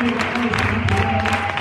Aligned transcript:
Obrigado. 0.00 1.59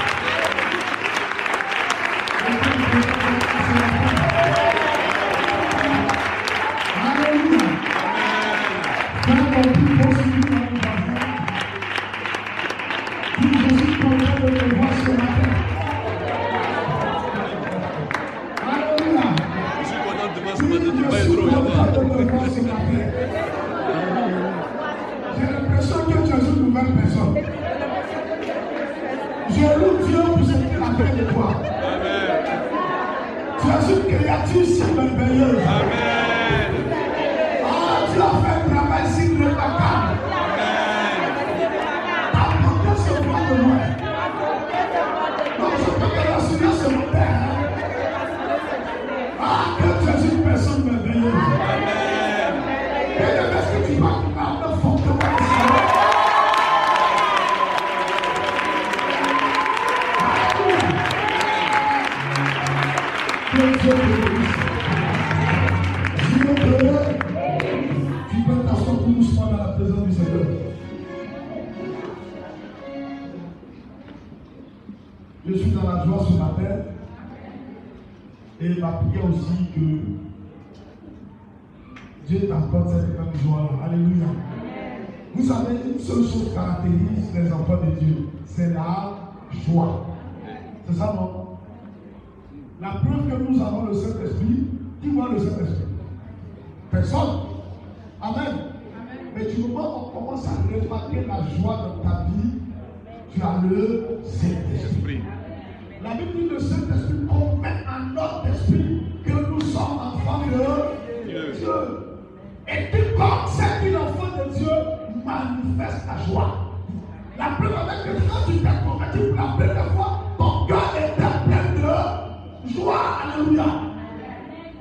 Alléluia. 123.60 123.90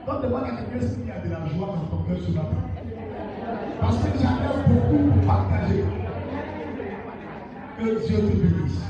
À 0.08 0.50
quelqu'un 0.50 0.86
y 1.06 1.10
a 1.10 1.18
de 1.20 1.30
la 1.30 1.46
joie 1.54 1.66
dans 1.66 1.96
ton 1.96 2.02
cœur 2.04 2.16
ce 2.24 2.30
matin. 2.32 2.48
Parce 3.80 3.96
que 3.98 4.08
j'en 4.18 4.36
ai 4.36 4.68
beaucoup 4.68 5.10
pour 5.10 5.26
partager. 5.26 5.84
Que 7.78 8.06
Dieu 8.06 8.16
te 8.16 8.36
bénisse. 8.36 8.80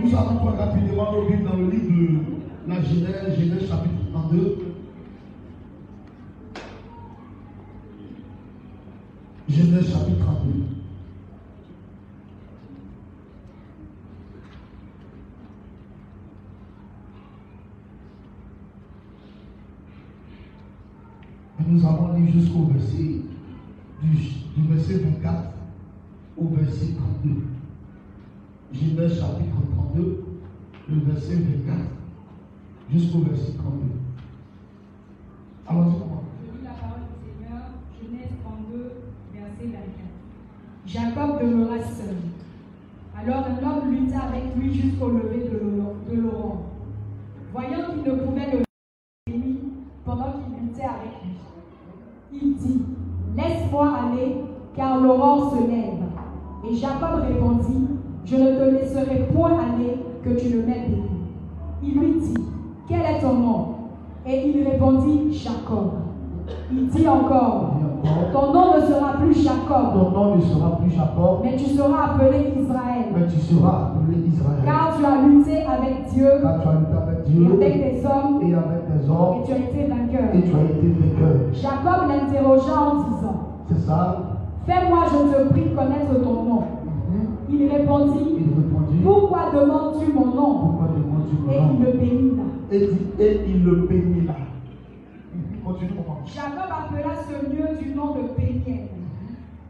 Nous 0.00 0.14
allons 0.14 0.36
prendre 0.36 0.58
rapidement 0.58 1.12
nos 1.12 1.28
Bibles 1.28 1.44
dans 1.44 1.56
le 1.56 1.70
livre 1.70 1.90
de 2.66 2.70
la 2.70 2.82
Genèse, 2.82 3.38
Genèse 3.38 3.68
chapitre 3.68 4.10
32. 4.12 4.58
Genèse 9.48 9.92
chapitre 9.92 10.24
32. 10.24 10.82
Et 21.60 21.61
nous 21.72 21.86
allons 21.86 22.12
lire 22.14 22.32
jusqu'au 22.34 22.64
verset 22.66 23.22
du, 24.02 24.68
verset 24.68 24.98
24 24.98 25.54
au 26.36 26.48
verset 26.48 26.88
32. 27.24 27.44
Genèse 28.72 29.18
chapitre 29.18 29.56
32, 29.74 30.24
le 30.90 31.00
verset 31.00 31.36
24 31.36 31.78
jusqu'au 32.90 33.20
verset 33.20 33.52
32. 33.54 33.84
Allons-y, 35.66 35.92
comment 35.92 36.24
Je 36.44 36.58
lis 36.58 36.64
la 36.64 36.70
parole 36.72 37.00
du 37.08 37.24
Seigneur, 37.24 37.62
Genèse 38.02 38.32
32, 38.44 38.92
verset 39.32 39.66
24. 39.66 39.92
Jacob 40.84 41.40
demeura 41.40 41.78
seul. 41.78 42.16
Alors 43.18 43.46
un 43.46 43.66
homme 43.66 43.94
lutta 43.94 44.20
avec 44.20 44.56
lui 44.56 44.74
jusqu'au 44.74 45.08
lever 45.08 45.48
de 45.48 46.16
l'aurore. 46.20 46.66
Voyant 47.52 47.92
qu'il 47.92 48.12
ne 48.12 48.18
pouvait 48.18 48.50
le 48.52 48.71
Car 54.74 55.00
l'aurore 55.00 55.52
se 55.52 55.70
lève. 55.70 56.00
Et 56.70 56.74
Jacob 56.74 57.20
répondit 57.26 57.88
Je 58.24 58.36
ne 58.36 58.52
te 58.52 58.70
laisserai 58.70 59.28
point 59.34 59.50
aller 59.50 59.96
que 60.24 60.30
tu 60.40 60.54
ne 60.56 60.62
m'aies 60.62 60.86
béni. 60.88 61.02
Il 61.82 61.98
lui 61.98 62.20
dit 62.20 62.34
Quel 62.88 63.00
est 63.00 63.20
ton 63.20 63.34
nom? 63.34 63.66
Et 64.26 64.48
il 64.48 64.66
répondit 64.68 65.32
Jacob. 65.32 65.90
Il 66.72 66.88
dit 66.88 67.08
encore 67.08 67.72
Ton 68.32 68.52
nom 68.52 68.76
ne 68.76 68.80
sera 68.86 69.12
plus 69.20 69.42
Jacob, 69.42 69.92
Ton 69.94 70.10
nom 70.10 70.36
ne 70.36 70.40
sera 70.40 70.78
plus 70.78 70.90
Jacob, 70.90 71.40
mais 71.42 71.56
tu 71.56 71.66
seras 71.66 72.14
appelé 72.14 72.52
Israël. 72.60 73.06
mais 73.14 73.26
tu 73.26 73.38
seras 73.40 73.92
appelé 73.94 74.26
Israël. 74.26 74.62
Car 74.64 74.94
tu 74.96 75.04
as 75.04 75.26
lutté 75.26 75.56
avec 75.64 76.12
Dieu 76.12 76.28
Car 76.40 76.62
tu 76.62 76.68
as 76.68 76.72
lutté 76.72 76.96
avec 76.96 77.26
et 77.26 77.30
Dieu 77.30 77.46
avec 77.52 77.94
des 77.94 78.06
hommes 78.06 78.40
et 78.42 78.54
avec 78.54 78.82
hommes, 79.08 79.40
et 79.42 79.46
tu 79.46 79.52
as 79.52 79.58
été 79.58 79.86
vainqueur. 79.86 80.34
et 80.34 80.42
tu 80.42 80.54
as 80.56 80.64
été 80.64 80.86
vainqueur. 80.98 81.36
Jacob 81.52 82.08
l'interrogea 82.08 82.80
en 82.80 82.94
disant 83.10 83.41
C'est 83.68 83.80
ça 83.86 84.18
Fais-moi, 84.66 85.04
je 85.10 85.16
te 85.34 85.48
prie, 85.50 85.74
connaître 85.74 86.14
ton 86.22 86.42
nom. 86.44 86.60
Mhm. 86.60 87.26
Il 87.50 87.68
répondit 87.68 88.36
Il 88.38 88.54
répondit 88.54 88.98
Pourquoi 89.02 89.50
demandes-tu 89.52 90.12
mon 90.12 90.26
nom? 90.26 90.58
Pourquoi 90.60 90.88
demandes-tu 90.96 91.52
Et 91.52 91.58
il 91.58 91.84
le 91.84 91.92
bénit 91.98 92.36
là. 92.36 92.42
et, 92.70 93.22
et 93.24 93.40
il 93.48 93.64
le 93.64 93.74
bénit 93.86 94.26
là. 94.26 94.34
Mhm. 95.34 95.62
Continue, 95.64 95.90
Jacob 96.26 96.70
appela 96.70 97.14
ce 97.26 97.34
lieu 97.50 97.76
du 97.82 97.94
nom 97.94 98.14
de 98.14 98.28
Péniel. 98.36 98.88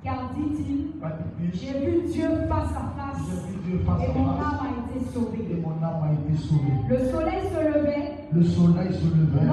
Car 0.05 0.31
dit-il 0.37 0.65
dire, 0.67 1.53
J'ai 1.53 1.79
vu 1.87 2.03
Dieu 2.13 2.27
face 2.49 2.73
à 2.77 2.93
face 2.99 3.23
face 3.87 4.03
et 4.03 4.11
à 4.11 4.19
mon 4.19 4.25
face. 4.33 4.47
âme 4.47 4.67
a 4.67 4.97
été 4.97 5.01
et 5.01 5.09
sauvée. 5.13 5.63
mon 5.63 5.87
âme 5.87 6.03
a 6.03 6.13
été 6.13 6.37
sauvée. 6.37 6.75
Le 6.91 6.99
soleil 6.99 7.43
se 7.49 7.79
levait 7.79 8.27
Le 8.33 8.43
soleil 8.43 8.93
se 8.93 9.05
levait 9.07 9.47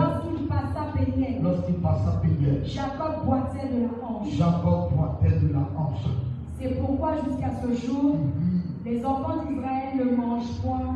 passa 0.50 0.82
Péniel. 0.96 1.41
lorsqu'il 1.41 1.75
passa 1.75 2.12
Péniel. 2.22 2.65
Jacob 2.65 3.25
boitait 3.25 3.68
de 3.74 3.82
la 3.84 4.08
hanche. 4.08 4.29
Jacob 4.32 4.91
boitait 4.96 5.39
de 5.39 5.53
la 5.53 5.60
hanche. 5.77 6.06
C'est 6.60 6.79
pourquoi 6.82 7.13
jusqu'à 7.25 7.51
ce 7.62 7.88
jour, 7.88 8.15
Mhm. 8.15 8.62
les 8.86 9.06
enfants 9.06 9.38
d'Israël 9.48 9.96
ne 9.98 10.15
mangent 10.15 10.51
point 10.62 10.96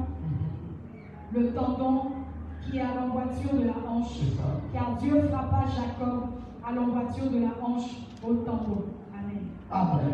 le 1.34 1.48
tendon 1.54 2.02
qui 2.66 2.78
est 2.78 2.82
à 2.82 2.94
l'emboîture 3.00 3.54
de 3.54 3.66
la 3.68 3.74
hanche. 3.90 4.20
Car 4.74 4.98
Dieu 5.02 5.22
frappa 5.32 5.64
Jacob 5.76 6.20
à 6.68 6.72
l'emboîture 6.74 7.30
de 7.32 7.40
la 7.40 7.52
hanche 7.66 7.90
au 8.24 8.34
tendon. 8.36 8.84
Amen. 9.14 9.44
Amen. 9.72 10.14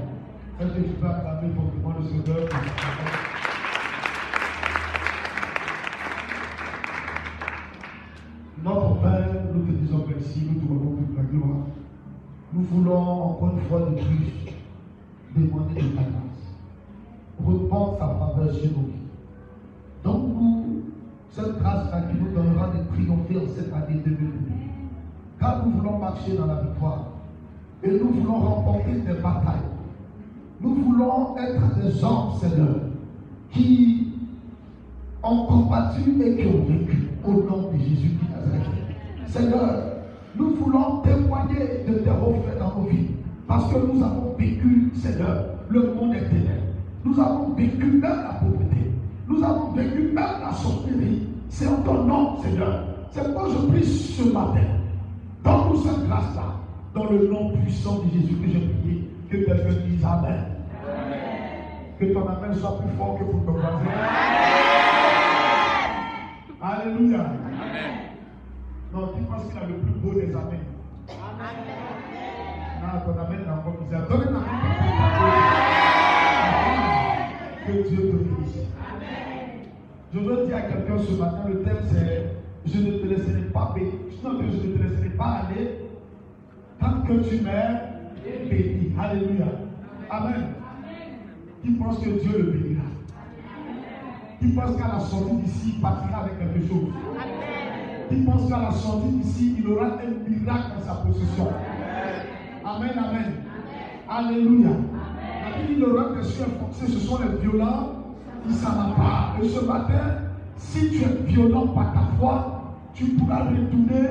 Est-ce 0.60 0.70
que 0.74 0.82
tu 0.82 0.90
peux 1.00 1.08
acclamer 1.08 1.54
fortement 1.56 1.94
le 2.00 2.06
Seigneur 2.06 2.50
pour? 2.50 2.60
Notre 8.64 8.96
Père, 9.02 9.19
nous 9.54 9.66
te 9.66 9.72
disons 9.72 10.06
merci, 10.08 10.48
nous 10.48 10.60
te 10.60 10.68
rendons 10.68 10.96
toute 10.96 11.18
la 11.18 11.24
gloire. 11.24 11.66
Nous 12.54 12.62
voulons 12.64 12.98
encore 12.98 13.52
une 13.54 13.62
fois 13.68 13.80
de 13.80 13.96
plus 13.96 14.54
demander 15.36 15.76
de 15.76 15.88
ta 15.96 16.02
grâce. 16.02 16.40
Repends 17.46 17.98
ta 18.00 18.08
faveur 18.08 18.54
sur 18.54 18.72
nos 18.72 18.88
vies. 18.88 19.08
Donne-nous 20.04 20.84
cette 21.32 21.60
grâce-là 21.60 22.02
qui 22.02 22.18
nous 22.20 22.32
donnera 22.32 22.68
de 22.68 22.84
triompher 22.94 23.38
en 23.38 23.56
cette 23.56 23.74
année 23.74 24.02
2020. 24.06 24.20
Car 25.40 25.66
nous 25.66 25.72
voulons 25.74 26.00
marcher 26.00 26.36
dans 26.36 26.48
la 26.48 26.62
victoire. 26.62 27.06
Et 27.84 27.92
nous 27.92 28.10
voulons 28.10 28.40
remporter 28.40 28.94
des 28.94 29.14
batailles. 29.22 29.70
Nous 30.62 30.76
voulons 30.76 31.38
être 31.38 31.76
des 31.76 32.04
hommes, 32.04 32.34
Seigneur, 32.42 32.76
qui 33.52 34.08
ont 35.24 35.46
combattu 35.46 36.22
et 36.22 36.36
qui 36.36 36.48
ont 36.48 36.66
vécu 36.66 37.10
au 37.24 37.32
nom 37.32 37.72
de 37.72 37.78
Jésus 37.78 38.10
de 38.10 38.34
Nazareth. 38.34 38.79
Seigneur, 39.30 39.84
nous 40.36 40.56
voulons 40.56 41.02
témoigner 41.02 41.84
de 41.88 41.94
tes 42.00 42.10
refaits 42.10 42.58
dans 42.60 42.80
nos 42.80 42.88
vies. 42.88 43.08
Parce 43.48 43.72
que 43.72 43.78
nous 43.80 44.04
avons 44.04 44.36
vécu, 44.38 44.92
Seigneur, 44.96 45.46
le 45.70 45.94
monde 45.94 46.14
des 46.14 46.20
ténèbres. 46.20 46.70
Nous 47.04 47.20
avons 47.20 47.54
vécu 47.54 47.86
même 47.86 48.02
la 48.02 48.40
pauvreté. 48.40 48.92
Nous 49.28 49.44
avons 49.44 49.72
vécu 49.72 50.12
même 50.14 50.16
la 50.16 50.52
sorcellerie. 50.54 51.28
C'est 51.50 51.68
en 51.68 51.78
ton 51.78 52.04
nom, 52.06 52.38
Seigneur. 52.42 52.84
C'est 53.12 53.24
pourquoi 53.24 53.50
je 53.50 53.68
prie 53.72 53.86
ce 53.86 54.24
matin. 54.24 54.68
Donne-nous 55.44 55.84
cette 55.84 56.08
grâce-là. 56.08 56.56
Dans 56.94 57.10
le 57.10 57.28
nom 57.28 57.52
puissant 57.58 58.00
de 58.00 58.20
Jésus 58.20 58.36
que 58.36 58.48
j'ai 58.48 58.60
prié. 58.60 59.10
Que 59.30 59.38
quelqu'un 59.38 59.88
dise 59.88 60.06
Amen. 60.06 60.46
Que 62.00 62.06
ton 62.14 62.28
Amen 62.28 62.54
soit 62.56 62.80
plus 62.80 62.98
fort 62.98 63.18
que 63.20 63.24
pour 63.26 63.46
ton 63.46 63.52
voisin. 63.52 63.80
Alléluia. 66.62 67.26
Non, 68.92 69.08
tu 69.16 69.22
penses 69.24 69.46
qu'il 69.50 69.60
a 69.60 69.68
le 69.68 69.76
plus 69.76 69.92
beau 70.00 70.14
des 70.14 70.36
Amen. 70.36 70.60
Non, 72.82 73.00
ton 73.06 73.20
Amen 73.20 73.42
n'a 73.46 73.54
pas 73.54 73.74
misère. 73.80 74.08
Donne 74.10 74.36
un 74.36 74.44
Amen. 76.62 76.90
Que 77.68 77.72
Dieu 77.88 77.98
te 77.98 78.16
bénisse. 78.16 78.66
Je 80.12 80.20
veux 80.20 80.46
dire 80.48 80.56
à 80.58 80.62
quelqu'un 80.62 80.98
ce 80.98 81.12
matin, 81.14 81.44
le 81.48 81.62
thème 81.62 81.84
c'est 81.92 82.36
Je 82.66 82.80
ne 82.80 82.92
te 82.98 83.06
laisserai 83.06 83.42
pas 83.54 83.74
bénir. 83.76 83.94
Non, 84.24 84.40
que 84.40 84.50
je 84.50 84.58
ne 84.58 84.76
te 84.76 84.84
laisserai 84.84 85.10
pas 85.10 85.44
aller 85.48 85.80
tant 86.80 87.02
que 87.02 87.14
tu 87.30 87.42
m'es 87.44 88.50
béni. 88.50 88.94
Alléluia. 89.00 89.46
Amen. 90.10 90.54
Qui 91.62 91.72
pense 91.72 92.00
que 92.00 92.10
Dieu 92.10 92.38
le 92.40 92.52
bénira. 92.52 92.84
Qui 94.40 94.48
pense 94.48 94.76
qu'à 94.78 94.88
la 94.88 95.00
sortie 95.00 95.36
d'ici, 95.36 95.74
il 95.76 95.82
partira 95.82 96.22
avec 96.22 96.40
quelque 96.40 96.68
chose. 96.68 96.88
Qui 96.88 97.59
pense 98.18 98.50
qu'à 98.50 98.60
la 98.60 98.72
sortie 98.72 99.10
d'ici, 99.10 99.56
il 99.58 99.68
aura 99.68 99.86
un 99.86 100.30
miracle 100.30 100.72
dans 100.78 100.86
sa 100.86 100.94
possession. 101.02 101.48
Amen, 102.66 102.92
amen. 102.98 103.34
Alléluia. 104.10 104.70
La 105.44 105.68
Bible 105.68 105.86
aura 105.86 106.16
que 106.16 106.24
ce 106.24 107.00
sont 107.00 107.20
les 107.20 107.38
violents 107.42 108.00
qui 108.48 108.54
s'en 108.54 108.70
pas. 108.70 109.36
Et 109.42 109.48
ce 109.48 109.64
matin, 109.66 110.22
si 110.56 110.90
tu 110.90 111.04
es 111.04 111.24
violent 111.28 111.68
par 111.68 111.94
ta 111.94 112.02
foi, 112.18 112.76
tu 112.94 113.06
pourras 113.06 113.44
retourner, 113.44 114.08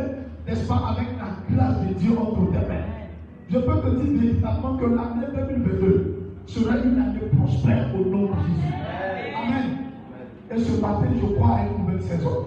n'est-ce 0.46 0.66
pas, 0.66 0.94
avec 0.96 1.08
la 1.18 1.56
grâce 1.56 1.80
de 1.86 1.94
Dieu 1.94 2.12
entre 2.18 2.50
tes 2.52 2.66
mains. 2.68 2.84
Je 3.50 3.58
peux 3.58 3.80
te 3.80 3.96
dire 3.96 4.20
véritablement 4.20 4.76
que 4.76 4.84
l'année 4.84 5.26
2022 5.34 6.34
sera 6.46 6.76
une 6.78 7.00
année 7.00 7.20
prospère 7.36 7.88
au 7.94 8.08
nom 8.08 8.22
de 8.22 8.28
Jésus. 8.28 8.74
Amen. 9.36 9.78
Et 10.50 10.58
ce 10.58 10.80
matin, 10.80 11.06
je 11.20 11.26
crois 11.34 11.56
à 11.56 11.60
une 11.66 11.84
nouvelle 11.84 12.02
saison. 12.02 12.46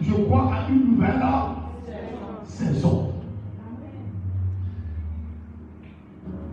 Je 0.00 0.12
crois 0.12 0.50
à 0.52 0.70
une 0.70 0.92
nouvelle 0.92 1.14
saison. 2.44 3.10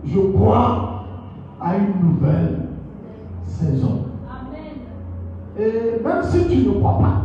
Je 0.04 0.18
crois 0.18 1.04
à 1.60 1.76
une 1.76 2.08
nouvelle 2.08 2.68
saison. 3.44 4.06
Et 5.58 6.02
même 6.02 6.22
si 6.24 6.48
tu 6.48 6.68
ne 6.68 6.72
crois 6.74 6.98
pas, 6.98 7.22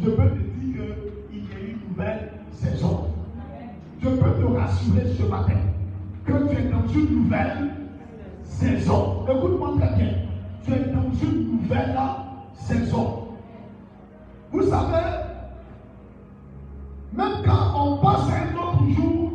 je 0.00 0.10
peux 0.10 0.28
te 0.28 0.34
dire 0.34 0.84
qu'il 1.30 1.38
y 1.38 1.54
a 1.54 1.70
une 1.70 1.88
nouvelle 1.88 2.30
saison. 2.52 3.06
Je 4.02 4.08
peux 4.08 4.30
te 4.30 4.44
rassurer 4.58 5.06
ce 5.16 5.22
matin 5.24 5.60
que 6.24 6.32
tu 6.32 6.56
es 6.56 6.68
dans 6.70 6.86
une 6.88 7.22
nouvelle 7.22 7.70
saison. 8.44 9.24
Écoute-moi 9.28 9.74
très 9.78 9.96
bien. 9.96 10.12
Tu 10.64 10.72
es 10.72 10.92
dans 10.92 11.12
une 11.22 11.52
nouvelle 11.52 11.96
saison. 12.54 13.28
Vous 14.52 14.62
savez, 14.62 15.19
même 17.20 17.42
quand 17.44 17.72
on 17.74 17.96
passe 17.98 18.28
un 18.30 18.56
autre 18.56 18.84
jour, 18.96 19.32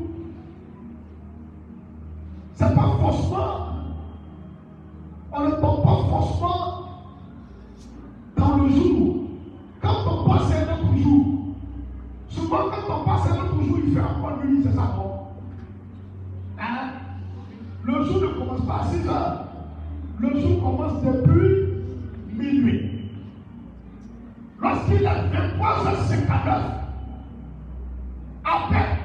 c'est 2.56 2.76
pas 2.76 2.98
forcément, 3.00 3.68
on 5.32 5.44
ne 5.44 5.52
tombe 5.52 5.84
pas 5.84 5.98
forcément 6.10 6.88
dans 8.38 8.58
le 8.58 8.70
jour. 8.70 9.16
Quand 9.82 9.98
on 10.08 10.30
passe 10.30 10.52
un 10.52 10.74
autre 10.74 10.98
jour, 10.98 11.26
souvent 12.30 12.70
quand 12.72 13.02
on 13.02 13.06
passe 13.06 13.32
un 13.32 13.44
autre 13.44 13.64
jour, 13.64 13.80
il 13.86 13.94
fait 13.94 14.02
encore 14.02 14.38
nuit, 14.44 14.64
c'est 14.64 14.76
ça 14.76 14.96
non? 14.98 15.28
Hein? 16.60 16.90
Le 17.84 18.04
jour 18.04 18.22
ne 18.22 18.28
commence 18.28 18.66
pas 18.66 18.80
à 18.82 18.86
6 18.86 19.08
heures. 19.08 19.46
Le 20.20 20.40
jour 20.40 20.64
commence 20.64 21.04
depuis 21.04 21.84
minuit. 22.34 23.12
Lorsqu'il 24.60 24.96
est 24.96 25.06
23h59, 25.06 26.32
après 26.32 26.85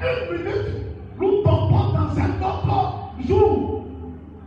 une 0.01 0.37
minute, 0.37 0.85
nous 1.19 1.43
tombons 1.43 1.93
dans 1.93 2.17
un 2.17 2.31
autre 2.41 3.13
jour. 3.27 3.85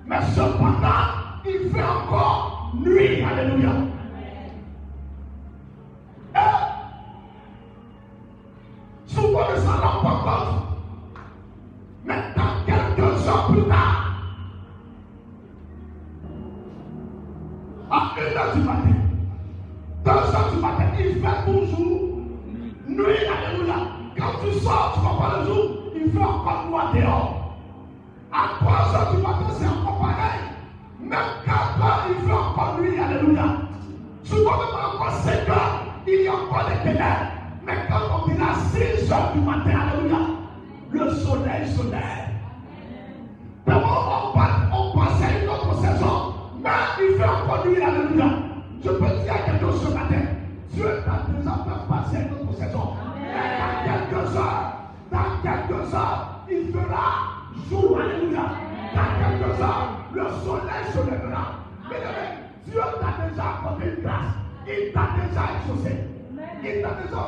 Mais 0.07 0.21
cependant, 0.35 1.41
il 1.45 1.71
fait 1.71 1.83
encore 1.83 2.73
nuit. 2.75 3.23
Alléluia. 3.23 3.94
Le 40.95 41.11
soleil 41.11 41.67
se 41.77 41.83
lève. 41.91 42.31
D'abord, 43.67 44.33
on, 44.33 44.39
passe, 44.39 44.61
on 44.73 44.97
passe 44.97 45.23
à 45.23 45.43
une 45.43 45.49
autre 45.49 45.75
saison, 45.81 46.35
mais 46.63 46.71
il 47.01 47.17
fait 47.19 47.25
encore 47.25 47.67
nuit, 47.67 47.83
alléluia. 47.83 48.31
Je 48.85 48.91
peux 48.91 49.23
dire 49.23 49.33
à 49.33 49.39
quelqu'un 49.39 49.73
ce 49.83 49.89
matin, 49.93 50.25
Dieu 50.73 50.85
t'a 51.05 51.33
déjà 51.33 51.51
fait 51.65 51.89
passer 51.89 52.17
une 52.25 52.49
autre 52.49 52.59
saison. 52.59 52.91
Mais 53.17 53.59
dans 53.59 53.75
quelques 53.91 54.37
heures, 54.37 54.75
dans 55.11 55.43
quelques 55.43 55.95
heures, 55.95 56.47
il 56.49 56.73
fera 56.73 57.05
jour, 57.69 57.99
alléluia. 57.99 58.45
Dans 58.95 59.11
quelques 59.19 59.61
heures, 59.61 59.89
le 60.15 60.25
soleil 60.45 60.85
se 60.93 61.11
lèvera. 61.11 61.45
Mais 61.91 61.97
Dieu 62.67 62.81
t'a 63.01 63.29
déjà 63.29 63.45
accordé 63.59 63.87
une 63.97 64.03
grâce. 64.03 64.33
Il 64.67 64.93
t'a 64.93 65.09
déjà 65.19 65.43
exaucé. 65.59 65.97
Il 66.63 66.83
t'a 66.83 67.03
déjà, 67.03 67.23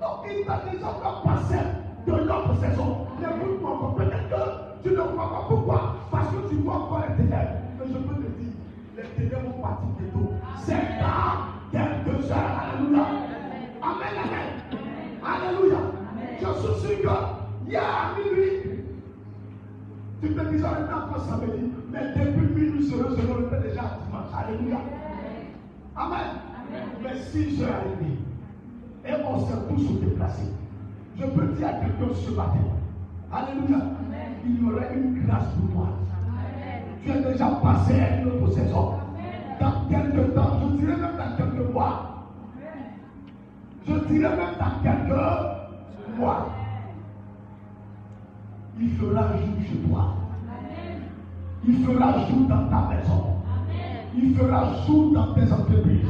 non, 0.00 0.22
il 0.26 0.46
t'a 0.46 0.62
déjà 0.70 0.86
fait 0.86 1.28
passer 1.28 1.83
de 2.06 2.12
l'autre 2.12 2.54
saison. 2.60 3.06
Écoute-moi 3.20 3.70
encore, 3.70 3.94
peut-être 3.94 4.28
que 4.28 4.88
tu 4.88 4.94
ne 4.94 5.00
crois 5.00 5.30
pas 5.30 5.46
pourquoi? 5.48 5.96
Parce 6.10 6.28
que 6.28 6.48
tu 6.48 6.56
vois 6.56 6.74
encore 6.74 7.04
les 7.08 7.16
ténèbres. 7.16 7.56
Mais 7.78 7.86
je 7.86 7.98
peux 7.98 8.14
te 8.14 8.20
dire, 8.20 8.52
les 8.96 9.02
ténèbres 9.16 9.50
vont 9.50 9.62
partir 9.62 9.88
bientôt. 9.98 10.32
C'est 10.58 10.84
dans 11.00 11.34
quelques 11.72 12.30
heures. 12.30 12.60
Alléluia. 12.62 13.06
Amen, 13.82 14.14
amen. 14.24 14.48
Alléluia. 15.24 15.78
Je 16.40 16.46
suis 16.60 16.80
sûr 16.80 17.02
que 17.02 17.70
hier 17.70 17.82
à 17.82 18.18
minuit, 18.18 18.84
tu 20.20 20.28
peux 20.28 20.44
dire, 20.44 20.62
maintenant 20.62 21.06
encore 21.06 21.24
samedi, 21.24 21.72
mais 21.90 22.12
depuis 22.14 22.46
minuit, 22.54 22.90
je 22.90 22.96
le 22.96 23.48
fais 23.48 23.68
déjà 23.68 23.84
dimanche. 24.04 24.32
Alléluia. 24.36 24.78
Amen. 25.96 26.28
Mais 27.02 27.18
si 27.30 27.56
je 27.56 27.64
arrivé 27.64 28.18
et 29.06 29.12
on 29.26 29.46
s'est 29.46 29.54
tous 29.68 30.00
déplacés, 30.00 30.52
je 31.18 31.26
peux 31.26 31.46
dire 31.54 31.68
à 31.68 31.72
quelqu'un 31.72 32.14
ce 32.14 32.30
matin, 32.30 32.58
Alléluia, 33.32 33.78
il 34.46 34.62
y 34.62 34.70
aurait 34.70 34.94
une 34.94 35.26
grâce 35.26 35.46
pour 35.58 35.70
toi. 35.74 35.88
Tu 37.02 37.10
es 37.10 37.32
déjà 37.32 37.46
passé 37.62 38.00
à 38.00 38.20
une 38.20 38.28
autre 38.28 38.52
saison. 38.52 38.94
Dans 39.60 39.88
quelques 39.88 40.34
temps, 40.34 40.60
je 40.60 40.76
dirais 40.78 40.96
même 40.96 41.16
dans 41.16 41.36
quelques 41.36 41.72
mois. 41.72 42.26
Je 43.86 43.92
dirais 43.92 44.36
même 44.36 44.54
dans 44.58 44.82
quelques 44.82 46.18
mois. 46.18 46.48
Il 48.80 48.90
fera 48.96 49.22
jour 49.22 49.56
chez 49.68 49.76
toi. 49.88 50.14
Il 51.66 51.84
fera 51.84 52.12
jour 52.26 52.48
dans 52.48 52.68
ta 52.68 52.88
maison. 52.94 53.24
Il 54.16 54.34
fera 54.36 54.64
jour 54.86 55.12
dans 55.12 55.34
tes 55.34 55.52
entreprises. 55.52 56.06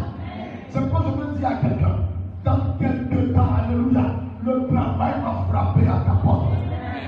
C'est 0.71 0.81
pourquoi 0.81 1.05
je 1.11 1.21
veux 1.21 1.39
dire 1.39 1.49
à 1.49 1.55
quelqu'un, 1.55 1.97
dans 2.45 2.59
quelques 2.79 3.35
temps, 3.35 3.49
Alléluia, 3.65 4.15
le 4.47 4.67
travail 4.69 5.15
va 5.23 5.47
frapper 5.49 5.87
à 5.89 6.05
ta 6.05 6.15
porte. 6.23 6.53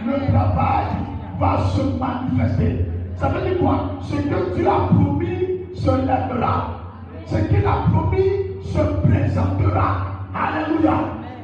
Le 0.07 0.33
travail 0.33 0.87
va 1.39 1.59
se 1.67 1.83
manifester. 1.99 2.87
Ça 3.17 3.29
veut 3.29 3.49
dire 3.49 3.59
quoi? 3.59 3.91
Ce 4.03 4.17
que 4.17 4.55
Dieu 4.55 4.69
a 4.69 4.89
promis 4.89 5.61
se 5.75 5.91
lèvera. 5.91 6.71
Ce 7.27 7.37
qu'il 7.37 7.67
a 7.67 7.91
promis 7.93 8.63
se 8.63 8.79
présentera. 9.07 10.07
Alléluia. 10.35 10.93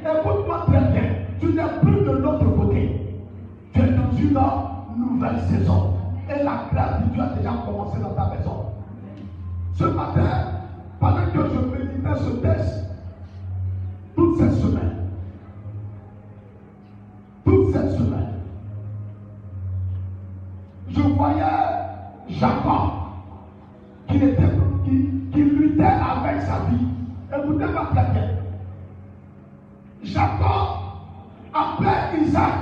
Écoute-moi 0.02 0.64
très 0.66 0.80
bien. 0.92 1.02
Tu 1.40 1.46
n'es 1.46 1.62
plus 1.82 2.04
de 2.04 2.11
l'autre 2.11 2.56
côté. 2.56 3.16
Tu 3.75 3.80
es 3.80 3.87
dans 3.87 4.92
une 4.96 5.14
nouvelle 5.14 5.40
saison. 5.50 5.94
Et 6.28 6.42
la 6.42 6.64
grâce 6.72 7.02
de 7.02 7.12
Dieu 7.12 7.22
a 7.22 7.37
déjà 7.37 7.52
commencé 7.66 7.99
dans 8.00 8.11
ta 8.11 8.30
maison. 8.30 8.66
Ce 9.75 9.84
matin, 9.84 10.22
pendant 11.00 11.26
que 11.32 11.38
je 11.38 11.78
méditais 11.78 12.18
ce 12.18 12.30
test, 12.37 12.87
toutes 14.14 14.38
ces 14.38 14.50
semaines, 14.50 15.01
je 20.88 21.00
voyais 21.00 21.42
Jacob 22.28 22.90
qui, 24.08 24.18
luttait 25.42 25.82
avec 25.84 26.42
sa 26.42 26.58
vie. 26.68 26.87
Écoutez-moi 27.32 27.88
très 27.92 28.12
bien. 28.12 28.28
Jacob, 30.02 30.78
après 31.54 32.20
Isaac, 32.20 32.52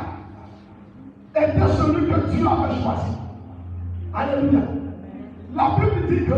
était 1.35 1.73
celui 1.77 2.07
que 2.07 2.31
Dieu 2.31 2.47
avait 2.47 2.83
choisi. 2.83 3.17
Alléluia. 4.15 4.61
La 5.55 5.71
Bible 5.77 6.09
dit 6.09 6.25
que 6.27 6.35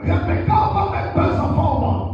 Rebecca 0.00 0.70
va 0.74 0.90
mettre 0.92 1.14
deux 1.14 1.40
enfants 1.40 1.76
au 1.76 1.80
monde. 1.80 2.05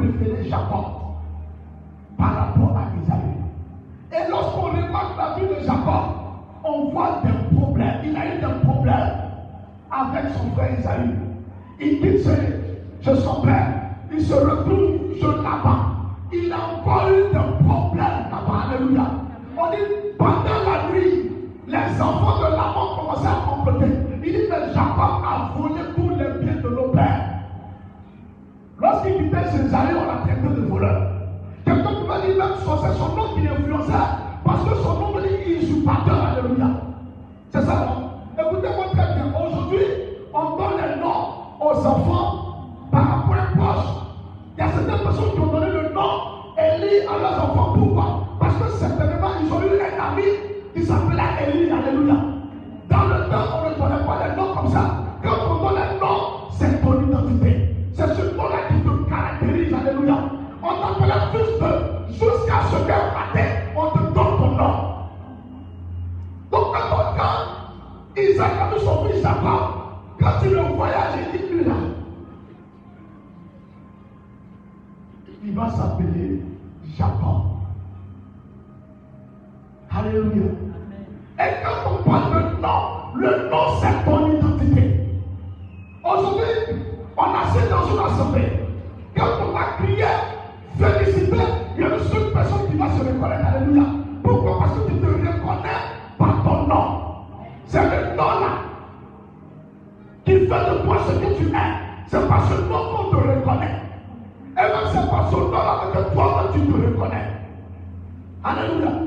Préférer 0.00 0.48
Jacob 0.48 0.84
par 2.16 2.34
rapport 2.34 2.74
à 2.74 2.84
Isaïe. 3.02 3.36
Et 4.12 4.30
lorsqu'on 4.30 4.62
remarque 4.62 5.16
la 5.18 5.34
vie 5.34 5.54
de 5.54 5.66
Jacob, 5.66 6.04
on 6.64 6.90
voit 6.90 7.20
des 7.22 7.54
problèmes. 7.54 7.96
Il 8.04 8.16
a 8.16 8.34
eu 8.34 8.38
des 8.40 8.66
problèmes 8.66 9.10
avec 9.90 10.32
son 10.32 10.50
frère 10.56 10.78
Isaïe. 10.78 11.10
Il 11.80 12.00
quitte 12.00 12.24
chez, 13.02 13.14
son 13.14 13.42
père. 13.42 13.74
Il 14.10 14.22
se 14.22 14.32
retrouve 14.32 15.14
chez 15.20 15.26
Laban. 15.26 15.76
Il 16.32 16.50
a 16.50 16.56
encore 16.56 17.08
eu 17.10 17.28
des 17.32 17.64
problèmes 17.66 18.24
là-bas. 18.30 18.68
Alléluia. 18.70 19.06
On 19.58 19.70
dit, 19.70 20.16
pendant 20.18 20.62
la 20.64 20.90
nuit, 20.90 21.30
les 21.66 22.00
enfants 22.00 22.38
de 22.38 22.56
Laban 22.56 22.96
commençaient 22.96 23.28
à 23.28 23.50
compléter. 23.50 23.92
Il 24.24 24.32
dit, 24.32 24.38
mais 24.48 24.72
Jacob 24.72 25.22
a 25.24 25.52
volé 25.58 25.79
Lorsqu'il 29.02 29.24
quittait 29.24 29.48
ses 29.50 29.66
Isaïe, 29.66 29.96
on 29.96 30.06
l'a 30.06 30.20
traité 30.20 30.60
de 30.60 30.66
voleur. 30.66 31.02
Quelqu'un 31.64 31.94
qui 31.94 32.06
va 32.06 32.20
dire 32.20 32.36
même 32.36 32.56
c'est 32.58 32.98
son 32.98 33.16
nom 33.16 33.34
qui 33.34 33.40
l'influençait. 33.42 33.92
Parce 34.44 34.62
que 34.68 34.74
son 34.82 34.94
nom 35.00 35.12
dire 35.12 35.30
usurpateur. 35.46 36.26
Alléluia. 36.26 36.66
C'est 37.50 37.62
ça, 37.62 37.86
non? 37.86 38.10
Écoutez-moi 38.38 38.84
très 38.92 39.14
bien. 39.14 39.32
Aujourd'hui, 39.32 39.84
on 40.34 40.56
donne 40.56 40.80
les 40.84 41.00
noms 41.00 41.24
aux 41.60 41.86
enfants 41.86 42.66
par 42.90 43.08
rapport 43.08 43.36
à 43.36 43.56
proche. 43.56 43.86
Il 44.58 44.60
y 44.60 44.66
a 44.66 44.70
certaines 44.70 45.02
personnes 45.02 45.32
qui 45.34 45.40
ont 45.40 45.46
donné 45.46 45.66
le 45.66 45.94
nom 45.94 46.10
Élie 46.58 47.00
à 47.08 47.18
leurs 47.18 47.44
enfants. 47.44 47.72
Pourquoi? 47.74 48.06
Parce 48.38 48.54
que 48.56 48.68
certainement, 48.72 49.28
ils 49.40 49.50
ont 49.50 49.62
eu 49.62 49.69
jusqu'à 62.12 62.62
ce 62.70 62.76
qu'un 62.86 63.12
matin, 63.12 63.48
on 63.76 63.90
te 63.90 63.98
donne 63.98 64.36
ton 64.38 64.50
nom. 64.56 64.74
Donc, 66.50 66.74
quand, 66.74 67.16
quand 67.16 68.20
Isaac 68.20 68.52
a 68.60 68.74
vu 68.74 68.80
son 68.80 69.04
fils 69.06 69.22
Jacob, 69.22 69.80
quand 70.20 70.32
il 70.44 70.50
le 70.50 70.62
voyage, 70.74 71.14
il 71.34 71.38
dit 71.38 71.54
lui 71.54 71.64
là, 71.64 71.74
il 75.44 75.54
va 75.54 75.70
s'appeler 75.70 76.42
Jacob. 76.98 77.42
Alléluia. 79.90 80.50
Et 81.38 81.64
quand 81.64 81.90
on 81.90 82.10
parle 82.10 82.34
de 82.34 82.60
nom, 82.60 82.80
le 83.14 83.50
nom 83.50 83.66
c'est 83.80 84.04
ton 84.04 84.30
identité. 84.30 85.00
Aujourd'hui, 86.04 86.76
on 87.16 87.22
assied 87.22 87.68
dans 87.70 87.86
une 87.86 87.98
assemblée. 87.98 88.52
Quand 89.16 89.30
on 89.48 89.52
va 89.52 89.64
crier, 89.78 90.04
féliciter, 90.78 91.36
il 91.80 91.84
y 91.84 91.86
a 91.86 91.96
une 91.96 92.04
seule 92.04 92.30
personne 92.30 92.68
qui 92.70 92.76
va 92.76 92.90
se 92.90 92.98
reconnaître. 92.98 93.46
Alléluia. 93.56 93.84
Pourquoi? 94.22 94.58
Parce 94.58 94.72
que 94.74 94.90
tu 94.90 94.98
te 94.98 95.06
reconnais 95.06 95.80
par 96.18 96.42
ton 96.44 96.66
nom. 96.66 97.00
C'est 97.66 97.82
le 97.82 98.16
nom 98.16 98.22
là 98.22 98.52
qui 100.26 100.32
fait 100.32 100.40
de 100.40 100.84
toi 100.84 100.96
ce 101.08 101.12
que 101.12 101.38
tu 101.38 101.48
es. 101.48 101.58
C'est 102.06 102.28
par 102.28 102.46
ce 102.50 102.60
nom 102.68 102.84
qu'on 102.92 103.10
te 103.10 103.16
reconnaît. 103.16 103.80
Et 104.58 104.60
même 104.60 104.88
c'est 104.92 105.10
par 105.10 105.30
ce 105.30 105.36
nom 105.36 105.50
là 105.52 105.80
que 105.94 106.12
toi 106.12 106.50
tu 106.52 106.60
te 106.60 106.72
reconnais. 106.72 107.28
Alléluia. 108.44 108.99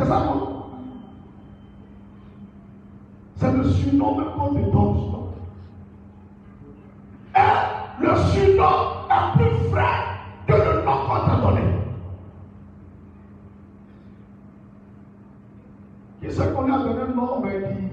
C'est 0.00 0.06
ça, 0.06 0.24
non? 0.24 0.62
C'est 3.36 3.52
le 3.52 3.64
surnom 3.64 4.16
même 4.16 4.28
qu'on 4.34 4.54
te 4.54 4.70
donne. 4.70 4.96
Et 7.36 8.02
le 8.02 8.16
surnom 8.16 8.76
est 9.10 9.36
plus 9.36 9.68
vrai 9.68 9.92
que 10.46 10.52
le 10.54 10.84
nom 10.86 10.96
qu'on 11.06 11.26
t'a 11.26 11.36
donné. 11.42 11.60
Qui 16.22 16.30
c'est 16.30 16.54
qu'on 16.54 16.72
a 16.72 16.78
donné 16.78 17.02
un 17.02 17.14
nom, 17.14 17.40
mais 17.42 17.60
qui? 17.60 17.84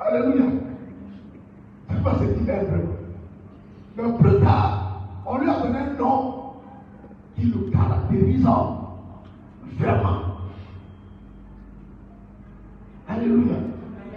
Alléluia. 0.00 0.46
C'est 1.90 2.02
pas 2.02 2.14
ce 2.14 2.24
qu'il 2.24 2.50
est 2.50 2.64
vraiment. 2.64 2.92
Mais 3.96 4.12
plus 4.18 4.40
tard, 4.40 5.00
on 5.26 5.38
lui 5.38 5.48
a 5.48 5.60
donné 5.60 5.78
un 5.78 5.92
nom 5.96 6.54
qui 7.36 7.44
le 7.44 7.70
caractérise 7.70 8.46
vraiment. 9.78 10.22
Alléluia. 13.08 13.56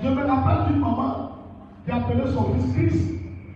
Je 0.03 0.09
me 0.09 0.25
rappelle 0.25 0.73
d'une 0.73 0.81
maman 0.81 1.31
qui 1.85 1.91
appelait 1.91 2.31
son 2.33 2.53
fils 2.53 2.70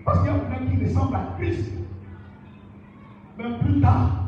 Parce 0.05 0.19
qu'il 0.19 0.27
y 0.27 0.29
a 0.29 0.39
quelqu'un 0.39 0.77
qui 0.77 0.85
ressemble 0.85 1.15
à 1.15 1.27
Christ. 1.37 1.71
Mais 3.37 3.57
plus 3.59 3.81
tard, 3.81 4.25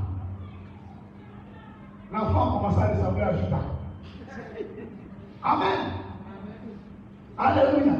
l'enfant 2.12 2.57
commença 2.57 2.81
à 2.81 2.88
ressembler 2.88 3.21
à 3.23 3.38
Judas. 3.38 3.57
Amen. 5.43 5.79
Alléluia. 7.38 7.93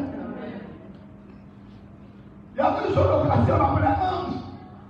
Il 2.54 2.58
y 2.58 2.62
avait 2.62 2.88
une 2.90 2.96
chose 2.96 3.06
au 3.06 3.28
quartier, 3.28 3.54
on 3.54 3.58
l'appelait 3.58 3.88
ange. 3.88 4.34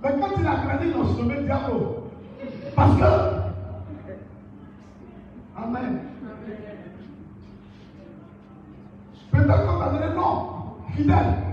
Mais 0.02 0.10
quand 0.18 0.28
il 0.38 0.46
a 0.46 0.56
grandi, 0.56 0.86
ils 0.86 0.92
l'ont 0.92 1.14
surnommé 1.14 1.42
diable. 1.42 1.72
Parce 2.74 2.96
que. 2.96 3.04
Amen. 5.56 6.00
Peut-être 9.30 9.66
qu'on 9.66 9.78
t'a 9.78 9.90
donné 9.90 10.14
non, 10.14 10.76
fidèle. 10.96 11.47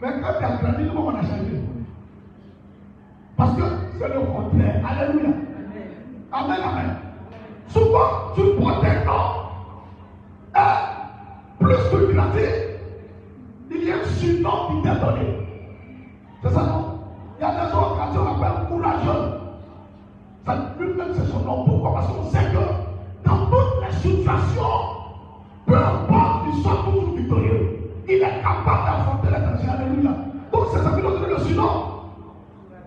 Mais 0.00 0.08
quand 0.20 0.38
tu 0.38 0.44
as 0.44 0.56
grandi, 0.56 0.84
le 0.84 0.92
monde 0.92 1.16
a 1.16 1.22
changé. 1.22 1.60
Parce 3.36 3.56
que 3.56 3.62
c'est 3.98 4.08
le 4.08 4.20
contraire. 4.20 4.84
Alléluia. 4.88 5.30
Amen, 6.30 6.60
amen. 6.64 6.96
Souvent, 7.68 8.32
tu 8.34 8.42
portes 8.60 8.84
un 8.84 9.04
nom. 9.04 9.22
Et 10.54 11.64
plus 11.64 11.76
que 11.90 12.12
grandis, 12.12 12.40
il 13.70 13.84
y 13.84 13.90
a 13.90 13.96
un 13.96 14.04
surnom 14.04 14.68
qui 14.68 14.82
t'est 14.82 15.00
donné. 15.00 15.48
C'est 16.42 16.50
ça, 16.50 16.62
non? 16.62 17.00
Il 17.38 17.42
y 17.42 17.44
a 17.44 17.50
des 17.50 17.70
gens 17.72 17.96
quand 17.96 18.12
on 18.14 18.42
appelle 18.44 18.68
courageux. 18.68 19.22
Ça 20.46 20.74
lui-même, 20.78 21.12
c'est 21.14 21.26
son 21.26 21.40
nom. 21.40 21.64
Pourquoi? 21.64 21.94
Parce 21.94 22.06
qu'on 22.06 22.24
sait 22.24 22.46
que 22.52 23.28
dans 23.28 23.46
toutes 23.46 23.84
les 23.84 23.96
situations, 23.96 24.62
peu 25.66 25.76
importe, 25.76 26.46
il 26.52 26.62
soit 26.62 26.84
toujours 26.84 27.14
victorieux. 27.16 27.77
Il 28.08 28.14
est 28.14 28.42
capable 28.42 28.86
d'affronter 28.86 29.28
les 29.28 29.44
dangers. 29.44 29.68
Alléluia. 29.68 30.10
Donc, 30.50 30.64
c'est 30.72 30.82
ça 30.82 30.90
qui 30.90 31.02
nous 31.02 31.10
donne 31.10 31.28
le 31.28 31.38
surnom. 31.44 31.70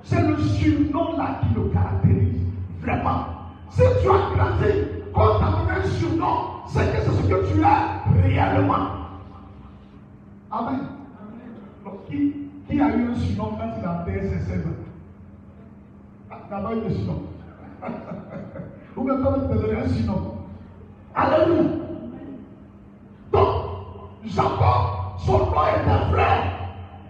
C'est 0.03 0.21
le 0.21 0.35
surnom 0.37 1.15
là 1.15 1.39
qui 1.41 1.53
le 1.53 1.69
caractérise. 1.69 2.41
Vraiment. 2.81 3.25
Si 3.69 3.81
tu 4.01 4.09
as 4.09 4.35
grandi, 4.35 4.71
quand 5.13 5.37
tu 5.37 5.43
as 5.43 5.77
un 5.77 5.83
surnom, 5.83 6.35
c'est 6.67 6.91
que 6.91 7.01
c'est 7.01 7.11
ce 7.11 7.21
que 7.27 7.53
tu 7.53 7.61
es 7.61 8.23
réellement. 8.23 8.87
Amen. 10.49 10.79
Donc, 11.85 12.05
qui, 12.07 12.81
a 12.81 12.89
eu 12.89 13.11
un 13.11 13.15
surnom 13.15 13.51
quand 13.57 13.69
il 13.77 13.85
a 13.85 14.03
fait 14.05 14.27
ses 14.27 14.39
16 14.39 14.65
ans? 14.65 16.35
D'abord, 16.49 16.71
eu 16.71 16.87
un 16.87 16.89
surnom. 16.89 17.21
Ou 18.97 19.03
bien 19.03 19.15
comment 19.17 19.39
tu 19.39 19.55
te 19.55 19.61
donner 19.61 19.81
un 19.81 19.87
surnom? 19.87 20.37
Alléluia. 21.13 21.63
Donc, 23.31 23.47
Jacob, 24.25 25.00
son 25.25 25.37
nom 25.37 25.45
était 25.45 26.11
vrai. 26.11 26.51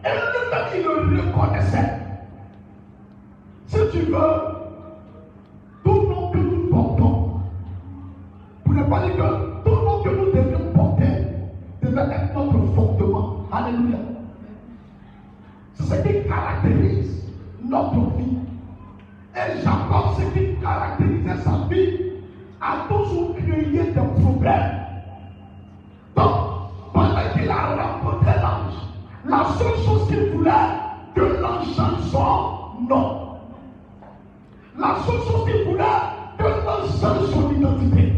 Et 0.03 0.09
lui-même, 0.09 0.67
il 0.75 1.15
le 1.15 1.21
reconnaissait. 1.21 1.97
Si 3.67 3.77
tu 3.91 3.99
veux, 4.11 4.33
tout 5.83 6.07
nom 6.07 6.31
que 6.31 6.37
nous 6.37 6.67
portons, 6.69 7.39
pour 8.63 8.73
ne 8.73 8.83
pas 8.83 9.05
dire 9.05 9.15
que 9.15 9.69
tout 9.69 9.75
nom 9.85 10.03
que 10.03 10.09
nous 10.09 10.25
devions 10.25 10.73
porter 10.75 11.27
devait 11.81 12.01
être 12.01 12.33
notre 12.35 12.73
fondement. 12.75 13.45
Alléluia. 13.51 13.97
C'est 15.75 15.83
ce 15.83 15.95
qui 16.01 16.27
caractérise 16.27 17.25
notre 17.63 18.15
vie. 18.17 18.37
Et 19.35 19.61
Jacob, 19.63 20.15
ce 20.17 20.37
qui 20.37 20.55
caractérisait 20.61 21.37
sa 21.43 21.67
vie, 21.69 21.99
a 22.59 22.87
toujours 22.89 23.35
créé 23.37 23.65
des 23.71 24.01
problèmes. 24.21 24.80
La 29.31 29.45
seule 29.57 29.85
chose 29.85 30.07
qu'il 30.09 30.29
voulait, 30.31 30.51
que 31.15 31.21
l'ange 31.21 31.73
change 31.73 32.01
son 32.11 32.83
nom. 32.89 33.37
La 34.77 34.97
seule 35.05 35.21
chose 35.21 35.45
qu'il 35.45 35.63
voulait, 35.63 36.01
que 36.37 36.43
l'ange 36.43 36.99
change 36.99 37.29
son 37.31 37.51
identité. 37.53 38.13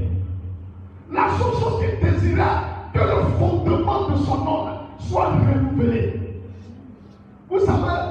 La 1.12 1.30
seule 1.38 1.54
chose 1.62 1.82
qu'il 1.82 2.10
désirait, 2.10 2.62
que 2.94 3.00
le 3.00 3.22
fondement 3.38 4.10
de 4.10 4.16
son 4.26 4.38
nom 4.44 4.68
soit 4.98 5.28
renouvelé. 5.28 6.42
Vous 7.48 7.60
savez, 7.60 8.10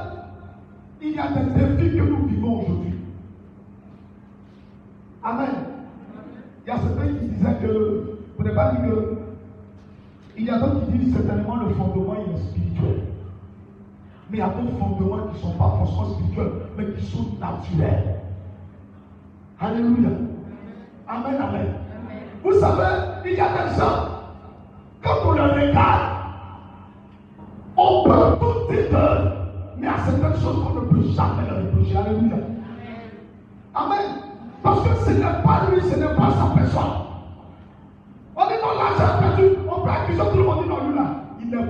il 1.00 1.16
y 1.16 1.18
a 1.18 1.26
des 1.26 1.60
défis 1.60 1.96
que 1.96 2.02
nous 2.02 2.26
vivons 2.28 2.60
aujourd'hui. 2.60 2.94
Amen. 5.24 5.48
Il 6.64 6.68
y 6.68 6.72
a 6.72 6.78
certains 6.78 7.08
qui 7.08 7.26
disaient 7.26 7.58
que, 7.62 8.18
vous 8.38 8.44
n'avez 8.44 8.54
pas 8.54 8.70
dit 8.70 8.88
que, 8.88 9.21
il 10.36 10.44
y 10.44 10.50
a 10.50 10.58
d'autres 10.58 10.86
qui 10.86 10.98
disent 10.98 11.14
certainement 11.14 11.56
le 11.56 11.74
fondement 11.74 12.14
il 12.26 12.34
est 12.34 12.38
spirituel. 12.38 13.02
Mais 14.30 14.38
il 14.38 14.40
y 14.40 14.42
a 14.42 14.48
d'autres 14.48 14.78
fondements 14.78 15.26
qui 15.28 15.36
ne 15.36 15.40
sont 15.40 15.58
pas 15.58 15.74
forcément 15.78 16.14
spirituels, 16.14 16.52
mais 16.76 16.86
qui 16.94 17.04
sont 17.04 17.26
naturels. 17.40 18.20
Alléluia. 19.60 20.08
Amen, 21.06 21.34
amen. 21.40 21.66
Vous 22.42 22.54
savez, 22.58 23.22
il 23.26 23.32
y 23.34 23.40
a 23.40 23.48
des 23.48 23.78
gens, 23.78 24.08
quand 25.02 25.16
on 25.26 25.32
les 25.32 25.68
regarde, 25.68 26.12
on 27.76 28.04
peut 28.04 28.38
tout 28.40 28.72
dire 28.72 29.32
mais 29.76 29.78
il 29.78 29.84
y 29.84 29.86
a 29.86 29.96
certaines 30.04 30.40
choses 30.40 30.64
qu'on 30.64 30.74
ne 30.74 30.80
peut 30.80 31.08
jamais 31.14 31.48
leur 31.48 31.58
reprocher. 31.58 31.96
Alléluia. 31.96 32.36
Amen. 33.74 34.06
Parce 34.62 34.80
que 34.82 34.94
ce 35.04 35.10
n'est 35.10 35.42
pas 35.44 35.68
lui, 35.70 35.80
ce 35.82 35.98
n'est 35.98 36.14
pas 36.14 36.30
sa 36.30 36.54
personne. 36.54 36.82
On 38.36 38.46
dit 38.46 38.54
non, 38.62 38.78
l'argent 38.78 39.18
perdu, 39.20 39.61
on 39.76 39.80
peut 39.82 39.90
accuser 39.90 40.18
tout 40.18 40.36
le 40.36 40.44
monde, 40.44 40.58
on 40.58 40.62
dit 40.62 40.68
non, 40.68 40.88
lui 40.88 40.94
là, 40.94 41.06
il 41.40 41.50
n'est 41.50 41.66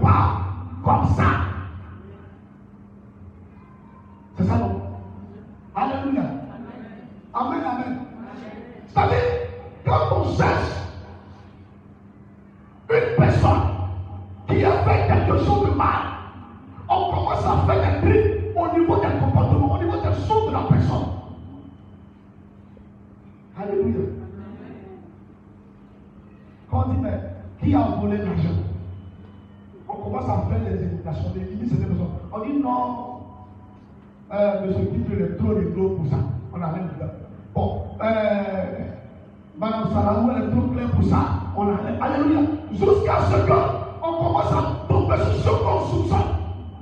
Trop 40.51 40.69
claire 40.73 40.91
pour 40.91 41.05
ça. 41.05 41.17
On 41.57 41.69
Alléluia. 42.01 42.41
Jusqu'à 42.73 43.19
ce 43.31 43.37
qu'on 43.47 44.13
commence 44.13 44.53
à 44.53 44.87
tomber 44.89 45.17
sur 45.17 45.53
ce 45.53 45.63
qu'on 45.63 45.81
soupçonne. 45.87 46.19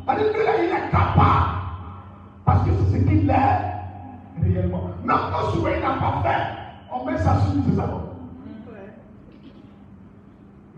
Que 0.07 0.64
il 0.64 0.70
est 0.70 0.90
capable. 0.90 1.51
Parce 2.44 2.64
que 2.64 2.70
c'est 2.73 2.99
ce 2.99 3.05
qu'il 3.05 3.29
est 3.31 3.35
réellement. 4.42 4.90
Même 5.05 5.16
quand 5.33 5.51
souvent 5.51 5.68
il 5.75 5.83
n'a 5.83 5.90
pas 6.01 6.23
fait, 6.23 6.42
on 6.92 7.05
met 7.05 7.18
ça 7.18 7.37
sur 7.37 7.75
ça. 7.77 7.87
non? 7.87 8.01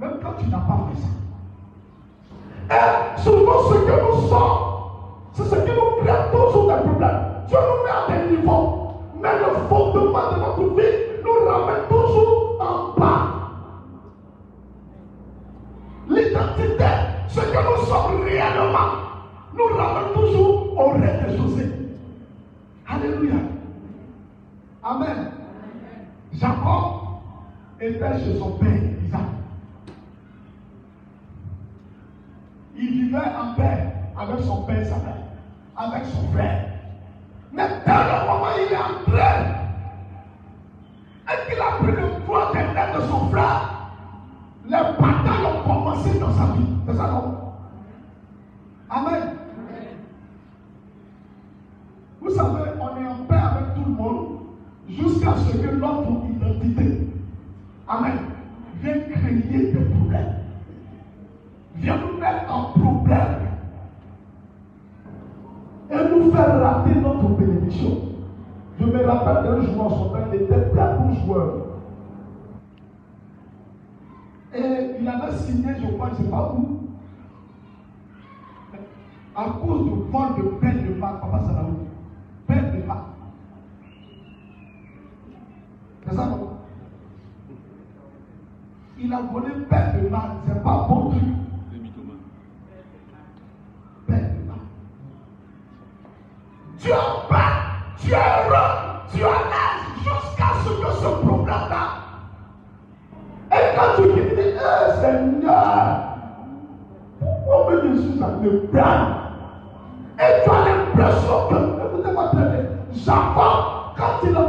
Même 0.01 0.19
quand 0.23 0.33
tu 0.39 0.49
n'as 0.49 0.59
pas 0.59 0.79
fait 0.91 1.01
ça. 1.01 1.09
Et 2.75 3.21
souvent, 3.21 3.63
ce 3.69 3.75
que 3.75 3.93
nous 3.93 4.29
sommes, 4.29 4.59
c'est 5.35 5.45
ce 5.45 5.55
qui 5.55 5.71
nous 5.71 6.05
crée 6.05 6.31
toujours 6.33 6.69
des 6.69 6.83
problèmes. 6.83 7.21
Dieu 7.47 7.59
nous 7.59 7.85
met 7.85 7.91
à 7.91 8.19
des 8.19 8.37
niveaux. 8.37 8.79
Mais 9.21 9.39
le 9.39 9.69
fondement 9.69 10.33
de 10.33 10.41
notre 10.41 10.75
vie 10.75 10.92
nous 19.55 19.77
ramène 19.77 20.13
toujours 20.15 20.79
au 20.79 20.91
rez-de-chaussée. 20.91 21.73
Alléluia. 22.89 23.35
Amen. 24.83 25.31
Jacob 26.35 26.93
était 27.81 28.19
chez 28.25 28.39
son 28.39 28.53
père 28.53 28.81
Isaac. 29.05 29.21
Il 32.77 32.89
vivait 32.89 33.19
en 33.19 33.55
paix 33.55 33.93
avec 34.17 34.41
son 34.45 34.63
père 34.63 34.77
mère, 34.77 35.17
avec 35.77 36.05
son 36.07 36.27
frère. 36.33 36.65
Mais 37.53 37.69
dès 37.85 37.93
le 37.93 38.27
Je 67.71 68.85
me 68.85 69.07
rappelle 69.07 69.45
d'un 69.45 69.73
joueur, 69.73 69.91
son 69.91 70.11
père 70.11 70.33
était 70.35 70.71
très 70.71 70.99
bon 70.99 71.13
joueur. 71.25 71.55
Et 74.55 74.97
il 75.01 75.09
avait 75.09 75.37
signé, 75.37 75.75
je 75.81 75.87
crois, 75.95 76.09
je 76.09 76.19
ne 76.21 76.25
sais 76.25 76.31
pas 76.31 76.53
où, 76.55 76.79
à 79.35 79.45
cause 79.45 79.85
du 79.85 79.91
vol 80.11 80.35
de 80.37 80.43
peine 80.61 80.87
de 80.87 80.95
Marc, 80.95 81.21
Papa 81.21 81.41
Salaou. 81.47 81.79
Peine 82.47 82.81
de 82.81 82.87
Marc. 82.87 83.05
C'est 86.07 86.15
ça, 86.15 86.27
non? 86.27 86.49
Il 88.99 89.13
a 89.13 89.23
volé 89.23 89.55
peine 89.71 90.03
de 90.03 90.09
Marc, 90.09 90.31
c'est 90.47 90.63
pas 90.63 90.87
bon 90.89 91.11
truc. 91.11 91.23
Peine 94.07 94.37
de 94.37 94.49
Marc. 94.49 94.61
Tu 96.79 96.89
bas, 98.13 98.19
tu 98.19 98.19
es 98.19 98.19
heureux, 98.19 98.69
tu 99.13 99.21
es 99.21 99.25
à 99.25 99.27
l'aise 99.27 99.85
jusqu'à 100.05 100.49
ce 100.65 100.71
que 100.71 100.91
ce 101.01 101.27
problème-là. 101.27 101.85
Et 103.53 103.77
quand 103.77 103.91
tu 103.97 104.03
dis, 104.13 104.21
eh 104.21 105.01
Seigneur, 105.01 105.85
pourquoi 107.21 107.75
me 107.75 107.95
Jésus 107.95 108.19
ça 108.19 108.27
me 108.27 108.67
prend 108.69 109.03
Et 110.19 110.45
tu 110.45 110.51
as 110.51 110.61
l'impression 110.69 111.37
que, 111.49 111.57
écoutez 111.87 112.13
moi 112.13 112.29
très 112.33 112.45
bien, 112.45 112.65
Jacob, 112.93 113.65
quand 113.97 114.15
il 114.25 114.37
a 114.37 114.41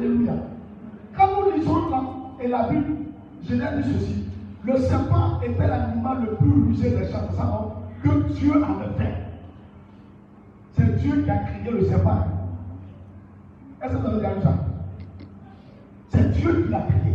Alléluia. 0.00 0.32
Quand 1.14 1.26
nous 1.26 1.58
lisons 1.58 1.90
là, 1.90 2.02
et 2.40 2.48
la 2.48 2.68
Bible, 2.68 2.96
Genèse 3.46 3.84
dit 3.84 3.92
ceci. 3.92 4.24
Le 4.64 4.78
serpent 4.78 5.38
était 5.42 5.66
l'animal 5.66 6.22
le 6.22 6.36
plus 6.36 6.50
rusé 6.68 6.90
des 6.90 7.06
champs, 7.12 7.28
non 7.38 7.72
que 8.02 8.32
Dieu 8.32 8.52
avait 8.64 8.96
fait. 8.96 9.14
C'est 10.72 10.96
Dieu 11.00 11.22
qui 11.22 11.30
a 11.30 11.36
créé 11.36 11.70
le 11.70 11.84
serpent. 11.84 12.24
Est-ce 13.82 13.92
que 13.92 13.98
vous 13.98 14.06
avez 14.06 14.36
déjà 14.36 14.54
C'est 16.08 16.30
Dieu 16.32 16.62
qui 16.62 16.70
l'a 16.70 16.80
créé. 16.80 17.14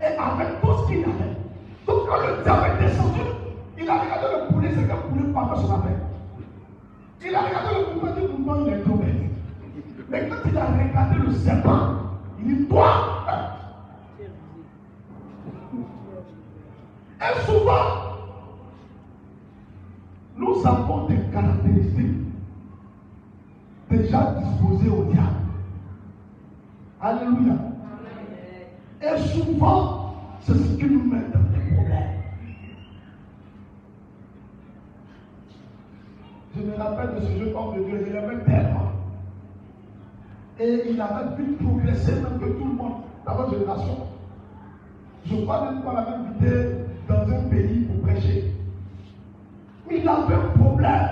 Et 0.00 0.16
avec 0.18 0.60
tout 0.62 0.72
ce 0.72 0.86
qu'il 0.86 1.04
avait. 1.04 1.36
Donc 1.86 2.08
quand 2.08 2.26
le 2.26 2.42
diable 2.42 2.66
est 2.68 2.86
descendu, 2.86 3.20
il 3.78 3.90
a 3.90 3.98
regardé 4.00 4.26
le 4.32 4.54
poulet, 4.54 4.70
c'est 4.74 4.88
qu'un 4.88 4.96
poulet 4.96 5.30
pas 5.30 5.56
son 5.56 5.74
affaire. 5.74 6.00
Il 7.22 7.34
a 7.34 7.40
regardé 7.42 7.80
le 7.80 8.00
poulet, 8.00 8.12
il 8.16 8.28
dit 8.28 8.50
il 8.66 8.72
est 8.72 8.96
bête. 8.96 9.31
Mais 10.12 10.28
quand 10.28 10.46
il 10.46 10.58
a 10.58 10.66
regardé 10.66 11.26
le 11.26 11.32
serpent, 11.32 11.94
il 12.38 12.58
dit 12.58 12.66
toi, 12.66 13.08
Et 17.18 17.46
souvent, 17.46 18.18
nous 20.36 20.66
avons 20.66 21.06
des 21.06 21.16
caractéristiques 21.32 22.26
déjà 23.88 24.34
disposé 24.38 24.90
au 24.90 25.04
diable. 25.04 25.28
Alléluia. 27.00 27.54
Et 29.00 29.18
souvent, 29.18 30.14
c'est 30.40 30.52
ce 30.52 30.76
qui 30.76 30.84
nous 30.90 31.04
met 31.04 31.22
dans 31.32 31.40
des 31.56 31.74
problèmes. 31.74 32.20
Je 36.54 36.62
me 36.62 36.74
rappelle 36.76 37.14
de 37.14 37.20
ce 37.20 37.38
jeune 37.38 37.56
homme 37.56 37.76
de 37.78 37.84
Dieu, 37.84 38.04
je 38.06 38.12
l'aimais 38.12 38.44
tellement. 38.44 38.91
Et 40.62 40.90
il 40.90 41.00
avait 41.00 41.34
pu 41.34 41.42
progresser 41.64 42.12
même 42.12 42.38
que 42.38 42.44
tout 42.44 42.64
le 42.64 42.74
monde 42.74 43.02
dans 43.26 43.34
votre 43.34 43.50
génération. 43.50 44.06
Je 45.26 45.36
crois 45.42 45.64
même 45.64 45.82
qu'on 45.82 45.92
l'avait 45.92 46.12
invité 46.12 46.68
dans 47.08 47.22
un 47.22 47.48
pays 47.50 47.80
pour 47.80 48.00
prêcher. 48.02 48.54
Mais 49.88 49.98
il 49.98 50.08
avait 50.08 50.34
un 50.34 50.58
problème. 50.58 51.08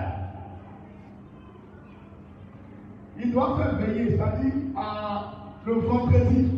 Il 3.19 3.33
doit 3.33 3.57
faire 3.57 3.75
veiller, 3.77 4.11
c'est-à-dire 4.11 4.53
à 4.77 5.33
le 5.67 5.75
vendredi. 5.75 6.49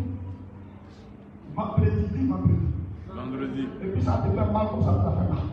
Vendredi, 1.56 2.06
dit 2.12 2.26
vendredi. 2.26 2.58
Vendredi. 3.14 3.68
Et 3.82 3.86
puis 3.86 4.02
ça 4.02 4.22
te 4.22 4.28
fait 4.28 4.52
mal 4.52 4.66
comme 4.70 4.82
ça, 4.82 5.02
ça 5.02 5.12
fait 5.12 5.32
mal. 5.32 5.44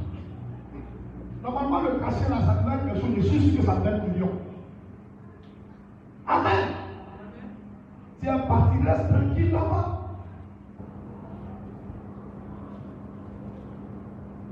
Normalement, 1.41 1.81
le 1.83 1.99
cachet 1.99 2.29
là, 2.29 2.41
ça 2.45 2.55
te 2.55 2.63
donne 2.65 2.85
quelque 2.85 2.99
chose, 2.99 3.15
je 3.15 3.21
suis 3.21 3.51
sûr 3.51 3.59
que 3.61 3.65
ça 3.65 3.75
te 3.77 3.83
donne 3.85 4.11
million. 4.11 4.29
Amen. 6.27 6.67
Tu 8.29 8.35
es 8.35 8.47
parti, 8.47 8.77
reste 8.85 9.09
tranquille 9.09 9.51
là-bas. 9.51 9.85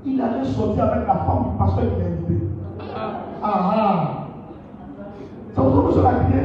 Il 0.04 0.20
allait 0.20 0.44
sortir 0.44 0.84
avec 0.84 1.06
la 1.06 1.14
femme 1.14 1.52
du 1.52 1.58
pasteur 1.58 1.84
qui 1.84 2.00
l'a 2.00 2.06
invité. 2.06 2.46
Ah 3.40 3.72
ah. 3.76 4.26
Ça 5.54 5.62
vous 5.62 5.88
a 5.88 5.92
sur 5.92 6.02
la 6.02 6.12
crié 6.14 6.42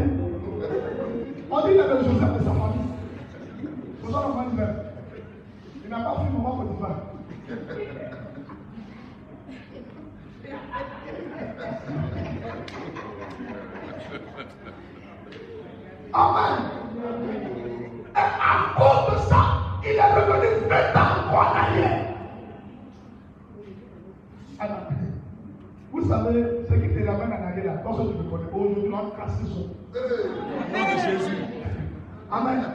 On 1.50 1.58
dit 1.62 1.72
qu'il 1.72 1.80
avait 1.82 2.04
Joseph 2.04 2.34
de 2.38 2.44
sa 2.44 2.52
famille. 2.52 2.90
C'est 4.04 4.12
ça 4.12 4.22
le 4.22 4.28
moment 4.28 4.46
Il 5.84 5.90
n'a 5.90 5.98
pas 5.98 6.16
fait 6.16 6.26
le 6.26 6.38
moment 6.38 6.52
pour 6.52 6.66
dire 6.66 6.88
Amen. 16.14 16.74
Et 18.16 18.20
à 18.20 18.76
cause 18.78 19.14
de 19.14 19.30
ça, 19.30 19.42
il 19.84 19.90
est 19.90 20.63
revenu 20.74 20.94
20 20.94 21.00
ans 21.00 21.28
encore 21.28 21.40
en 21.40 21.56
arrière. 21.56 22.00
Alors, 24.60 24.78
vous 25.92 26.10
savez, 26.10 26.46
ce 26.70 26.74
qui 26.74 26.90
te 26.90 27.08
ramène 27.08 27.34
en 27.34 27.48
arrière, 27.48 27.66
là, 27.66 27.82
dans 27.84 27.94
ce 27.96 28.02
que 28.02 28.08
tu 28.08 28.18
me 28.18 28.30
connais, 28.30 28.50
aujourd'hui, 28.54 28.92
on 28.94 28.98
va 28.98 29.12
casser 29.18 29.46
son. 29.46 29.70
Au 29.94 30.78
nom 30.78 30.96
de 30.96 31.20
Jésus. 31.20 31.44
Amen. 32.32 32.73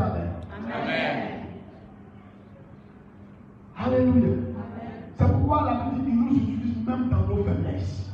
Amen. 0.00 0.30
Amen. 0.72 1.30
Alléluia. 3.76 4.34
C'est 5.18 5.30
pourquoi 5.30 5.62
la 5.64 5.84
Bible 5.84 6.04
dit 6.04 6.10
qu'il 6.10 6.20
nous 6.20 6.36
utilise 6.36 6.86
même 6.86 7.08
dans 7.10 7.26
nos 7.26 7.44
faiblesses. 7.44 8.10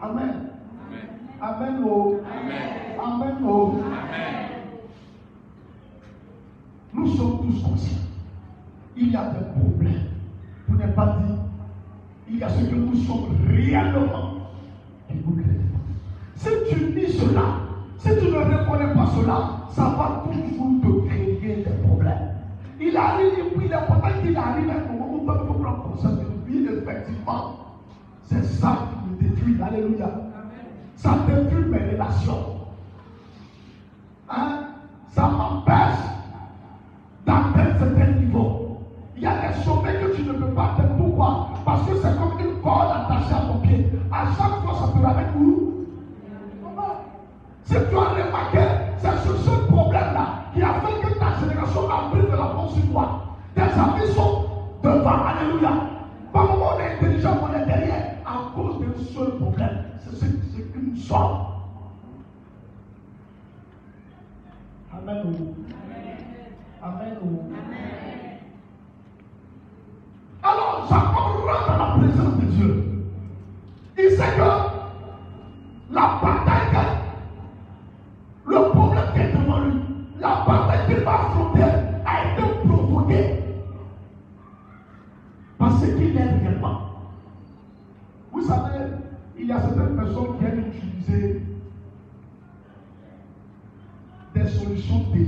Amen. 0.00 0.50
Amen. 0.88 1.08
Amen. 1.42 1.84
Oh. 1.86 2.20
Amen. 2.24 2.98
Amen. 2.98 3.36
Oh. 3.44 3.74
Amen. 3.84 4.46
Nous 6.94 7.08
sommes 7.14 7.40
tous 7.42 7.62
conscients. 7.62 7.98
Il 8.96 9.12
y 9.12 9.16
a 9.16 9.24
des 9.30 9.44
problèmes. 9.60 10.08
Pour 10.66 10.76
ne 10.76 10.86
pas 10.92 11.18
dire, 11.18 11.36
il 12.28 12.38
y 12.38 12.42
a 12.42 12.48
ce 12.48 12.64
que 12.64 12.74
nous 12.74 12.94
sommes 12.94 13.36
réellement 13.48 14.34
qui 15.08 15.16
nous 15.16 15.36
créent. 15.36 15.60
Si 16.36 16.48
tu 16.70 16.92
dis 16.92 17.12
cela, 17.12 17.69
si 18.00 18.08
tu 18.18 18.30
ne 18.30 18.38
reconnais 18.38 18.94
pas 18.94 19.06
cela, 19.14 19.50
ça 19.68 19.82
va 19.82 20.24
toujours 20.24 20.80
te 20.80 21.08
créer 21.08 21.56
des 21.56 21.86
problèmes. 21.86 22.30
Il 22.80 22.96
arrive, 22.96 23.26
et 23.26 23.44
il 23.56 23.64
est 23.64 23.68
peut-être 23.68 24.22
qu'il 24.22 24.36
arrive 24.36 24.70
hein, 24.70 24.74
à 24.74 24.90
un 24.90 24.92
moment 24.92 25.12
où 25.12 25.18
tu 25.20 25.26
peux 25.26 25.62
prendre 25.62 25.82
conscience 25.82 26.14
de 26.14 26.26
lui, 26.46 26.64
effectivement. 26.64 27.56
C'est 28.24 28.42
ça 28.42 28.88
qui 28.88 29.26
me 29.26 29.30
détruit. 29.30 29.56
Alléluia. 29.62 30.10
Ça 30.96 31.10
détruit 31.26 31.64
mes 31.66 31.92
relations. 31.92 32.46
Hein? 34.30 34.60
Ça 35.08 35.28
m'empêche 35.28 36.00
d'atteindre 37.26 37.78
certains 37.78 38.12
niveaux. 38.12 38.78
Il 39.14 39.24
y 39.24 39.26
a 39.26 39.48
des 39.48 39.62
sommets 39.62 40.00
que 40.00 40.16
tu 40.16 40.22
ne 40.22 40.32
peux 40.32 40.54
pas 40.54 40.72
atteindre. 40.72 40.96
Pourquoi? 40.96 41.50
Parce 41.66 41.86
que 41.86 41.96
Tes 53.80 53.86
amis 53.86 54.12
sont 54.14 54.44
devant. 54.82 55.24
Alléluia. 55.24 55.70
Par 56.32 56.46
moment, 56.50 56.72
on 56.76 56.80
est 56.80 56.96
intelligent, 56.96 57.38
on 57.42 57.54
est 57.54 57.64
derrière. 57.64 58.16
À 58.26 58.52
cause 58.54 58.78
d'un 58.80 59.04
seul 59.04 59.36
problème. 59.38 59.84
C'est 60.04 60.16
ce 60.16 60.26
c'est 60.54 60.72
qu'une 60.72 60.96
sorte. 60.96 61.46
Amen. 64.92 65.34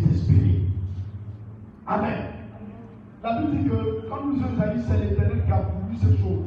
Solutions 0.02 0.06
désespérées. 0.06 0.62
Amen. 1.86 2.12
La 3.22 3.40
Bible 3.40 3.56
dit 3.56 3.68
que 3.68 4.08
quand 4.08 4.24
nous 4.24 4.40
sommes 4.40 4.60
allés, 4.60 4.80
c'est 4.86 4.98
l'éternel 4.98 5.44
qui 5.44 5.52
a 5.52 5.60
voulu 5.60 5.96
cette 5.96 6.18
chose. 6.18 6.46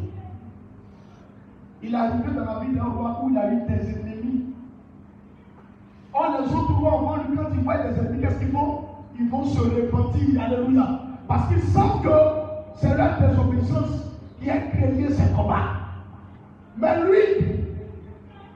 Il 1.81 1.93
est 1.93 1.97
arrivé 1.97 2.31
dans 2.35 2.45
la 2.45 2.59
vie 2.65 2.75
d'un 2.75 2.83
roi 2.83 3.21
où 3.23 3.29
il 3.29 3.37
a 3.37 3.53
eu 3.53 3.61
des 3.67 3.89
ennemis. 3.91 4.43
Or, 6.13 6.37
les 6.41 6.53
autres 6.53 6.73
rois, 6.73 7.23
quand 7.35 7.49
ils 7.53 7.63
voient 7.63 7.77
des 7.77 7.99
ennemis, 7.99 8.21
qu'est-ce 8.21 8.39
qu'ils 8.39 8.51
font? 8.51 8.85
Ils 9.19 9.29
vont 9.29 9.45
se 9.45 9.59
repentir. 9.59 10.41
Alléluia. 10.41 10.99
Parce 11.27 11.47
qu'ils 11.47 11.63
savent 11.63 12.01
que 12.01 12.77
c'est 12.77 12.95
leur 12.95 13.19
désobéissance 13.19 14.11
qui 14.41 14.49
a 14.49 14.57
créé 14.59 15.09
ces 15.09 15.33
combats. 15.33 15.71
Mais 16.77 17.01
lui, 17.05 17.45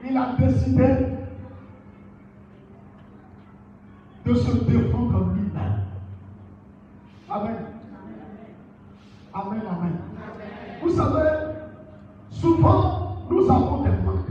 il 0.08 0.16
a 0.16 0.34
décidé 0.38 1.06
de 4.26 4.34
se 4.34 4.52
défendre 4.64 5.32
lui-même. 5.34 5.80
Amen. 7.28 7.56
Amen, 9.32 9.62
amen. 9.70 9.92
Vous 10.82 10.90
savez, 10.90 11.28
souvent, 12.30 13.16
nous 13.30 13.50
avons 13.50 13.82
des 13.82 13.90
manques. 14.04 14.26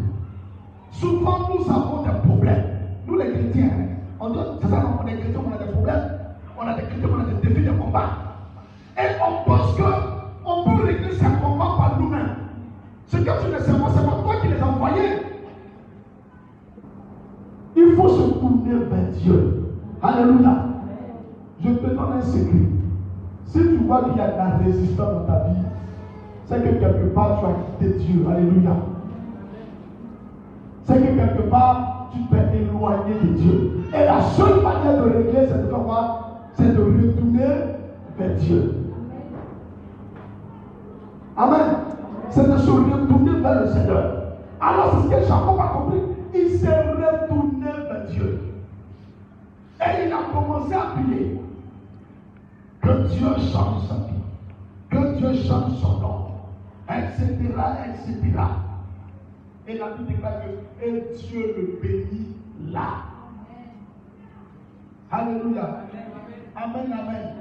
Souvent, 0.92 1.50
nous 1.50 1.72
avons 1.72 2.04
des 2.04 2.28
problèmes. 2.28 2.66
Nous, 3.08 3.18
les 3.18 3.32
chrétiens, 3.32 3.72
on 4.20 4.30
dit, 4.30 4.40
c'est 4.62 4.68
ça, 4.68 4.84
on 5.00 5.04
chrétiens, 5.04 5.42
on 5.46 5.54
a 5.54 5.58
des 5.58 5.72
problèmes. 5.72 6.20
On 6.58 6.68
a 6.68 6.74
des 6.74 6.82
chrétiens, 6.84 7.10
on 7.12 7.20
a 7.22 7.26
des 7.26 7.48
défis, 7.48 7.64
des 7.64 7.78
combats. 7.78 8.10
Et 8.98 9.08
on 9.26 9.50
pense 9.50 9.78
qu'on 9.78 10.64
peut 10.64 10.84
régler 10.84 11.14
ces 11.14 11.26
combats 11.42 11.76
par 11.78 11.98
nous-mêmes. 12.00 12.36
Ce 13.08 13.18
que 13.18 13.24
tu 13.24 13.52
ne 13.52 13.60
sais 13.60 13.72
pas, 13.72 13.90
c'est 13.96 14.06
pas 14.06 14.22
toi 14.22 14.36
qui 14.42 14.48
les 14.50 14.60
as 14.60 14.68
envoyés. 14.68 15.10
Il 17.76 17.96
faut 17.96 18.10
se 18.10 18.34
tourner 18.34 18.76
vers 18.76 19.08
Dieu. 19.14 19.59
Alléluia. 20.20 20.52
Je 21.64 21.70
te 21.70 21.86
donne 21.86 22.14
un 22.18 22.22
secret. 22.22 22.68
Si 23.46 23.60
tu 23.60 23.78
vois 23.86 24.04
qu'il 24.04 24.18
y 24.18 24.22
a 24.22 24.32
de 24.32 24.38
la 24.38 24.58
résistance 24.58 25.14
dans 25.14 25.26
ta 25.26 25.46
vie, 25.46 25.62
c'est 26.46 26.62
que 26.62 26.80
quelque 26.80 27.14
part 27.14 27.40
tu 27.40 27.46
as 27.46 27.88
quitté 27.88 28.00
Dieu. 28.00 28.26
Alléluia. 28.30 28.72
C'est 30.84 30.96
que 30.96 31.16
quelque 31.16 31.50
part 31.50 32.10
tu 32.12 32.20
t'es 32.28 32.58
éloigné 32.58 33.14
de 33.24 33.28
Dieu. 33.30 33.72
Et 33.94 34.06
la 34.06 34.22
seule 34.22 34.62
manière 34.62 34.98
de 34.98 35.10
régler 35.10 35.48
cette 35.48 35.70
quoi 35.70 36.42
C'est 36.54 36.76
de 36.76 36.82
retourner 36.82 37.56
vers 38.18 38.36
Dieu. 38.40 38.74
Amen. 41.38 41.60
C'est 42.30 42.52
de 42.52 42.58
se 42.58 42.70
retourner 42.72 43.40
vers 43.40 43.62
le 43.62 43.68
Seigneur. 43.70 44.04
Alors 44.60 44.96
c'est 44.96 45.08
ce 45.08 45.22
que 45.22 45.28
Jacob 45.28 45.60
a 45.60 45.68
compris. 45.68 46.00
Il 46.36 46.50
s'est 46.58 46.68
retourné 46.68 47.68
vers 47.90 48.06
Dieu. 48.10 48.40
Et 49.82 50.08
il 50.08 50.12
a 50.12 50.19
commencé 50.34 50.74
à 50.74 50.94
prier. 50.96 51.40
Que 52.82 53.08
Dieu 53.08 53.28
change 53.52 53.88
sa 53.88 53.96
vie. 53.96 54.24
Que 54.90 55.18
Dieu 55.18 55.34
change 55.44 55.78
son 55.80 56.00
nom. 56.00 56.28
Etc. 56.90 57.28
Etc. 57.30 58.40
Et 59.68 59.78
la 59.78 59.90
Bible 59.92 60.08
déclare 60.08 60.42
que 60.42 60.86
et 60.86 61.04
Dieu 61.18 61.56
le 61.58 61.80
bénit 61.82 62.36
là. 62.72 63.04
Alléluia. 65.12 65.86
Amen, 66.56 66.92
amen. 66.92 67.36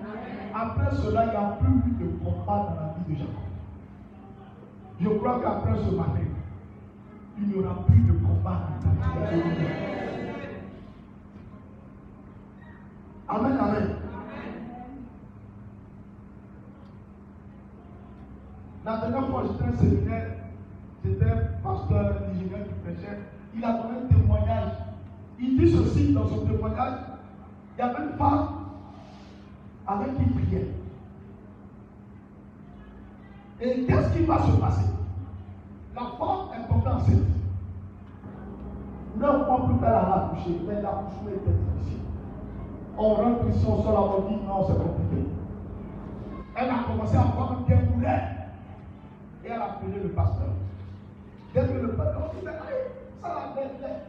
Après 0.54 0.94
cela, 0.96 1.24
il 1.26 1.30
n'y 1.30 1.36
a 1.36 1.58
plus 1.60 2.04
de 2.04 2.10
combat 2.24 2.68
dans 2.68 2.74
la 2.74 2.94
vie 2.98 3.14
de 3.14 3.18
Jacob. 3.18 3.34
Je 5.00 5.08
crois 5.08 5.40
qu'après 5.40 5.78
ce 5.84 5.94
matin, 5.94 6.26
il 7.40 7.48
n'y 7.48 7.54
aura 7.54 7.84
plus 7.86 8.00
de 8.00 8.12
combat 8.12 8.60
dans 8.82 9.20
ta 9.20 9.34
vie. 9.34 9.42
Amen, 13.28 13.58
amen. 13.60 13.88
La 18.86 18.96
dernière 18.96 19.28
fois, 19.28 19.42
j'étais 19.46 19.64
un 19.64 19.76
séminaire, 19.76 20.30
c'était 21.04 21.30
un 21.30 21.62
pasteur 21.62 22.22
nigérien 22.32 22.64
qui 22.64 22.72
prêchait. 22.82 23.18
Il 23.54 23.62
a 23.62 23.72
donné 23.72 23.98
un 23.98 24.06
témoignage. 24.06 24.72
Il 25.38 25.58
dit 25.58 25.70
ceci 25.70 26.14
dans 26.14 26.26
son 26.26 26.46
témoignage. 26.46 27.00
Il 27.76 27.80
y 27.80 27.82
avait 27.82 28.04
une 28.04 28.16
femme 28.16 28.48
avec 29.86 30.16
qui 30.16 30.22
il 30.22 30.32
priait. 30.32 30.74
Et 33.60 33.84
qu'est-ce 33.84 34.16
qui 34.16 34.24
va 34.24 34.38
se 34.38 34.52
passer? 34.52 34.88
La 35.94 36.00
femme 36.00 36.48
est 36.54 36.66
tombée 36.66 36.88
enceinte. 36.88 37.28
Neuf 39.18 39.46
mois 39.46 39.66
plus 39.66 39.78
tard, 39.80 40.02
elle 40.06 40.12
a 40.12 40.26
accouché, 40.26 40.60
mais 40.66 40.80
l'accouchement 40.80 41.28
était 41.28 41.50
difficile. 41.50 42.07
On 43.00 43.14
rentre 43.14 43.46
ici, 43.48 43.64
on 43.64 43.80
sort 43.80 44.20
la 44.20 44.28
dit 44.28 44.42
non, 44.44 44.66
c'est 44.66 44.74
compliqué. 44.74 45.30
Elle 46.56 46.68
a 46.68 46.82
commencé 46.82 47.16
à 47.16 47.20
avoir 47.20 47.60
des 47.68 47.76
moulins. 47.76 48.26
Et 49.44 49.46
elle 49.46 49.52
a 49.52 49.64
appelé 49.66 50.02
le 50.02 50.08
pasteur. 50.08 50.50
Dès 51.54 51.60
que 51.60 51.78
le 51.78 51.92
pasteur 51.92 52.32
dit, 52.34 52.40
mais 52.44 52.50
allez, 52.50 52.90
ça 53.22 53.28
la 53.28 53.54
fait 53.54 53.78
plaît. 53.78 54.02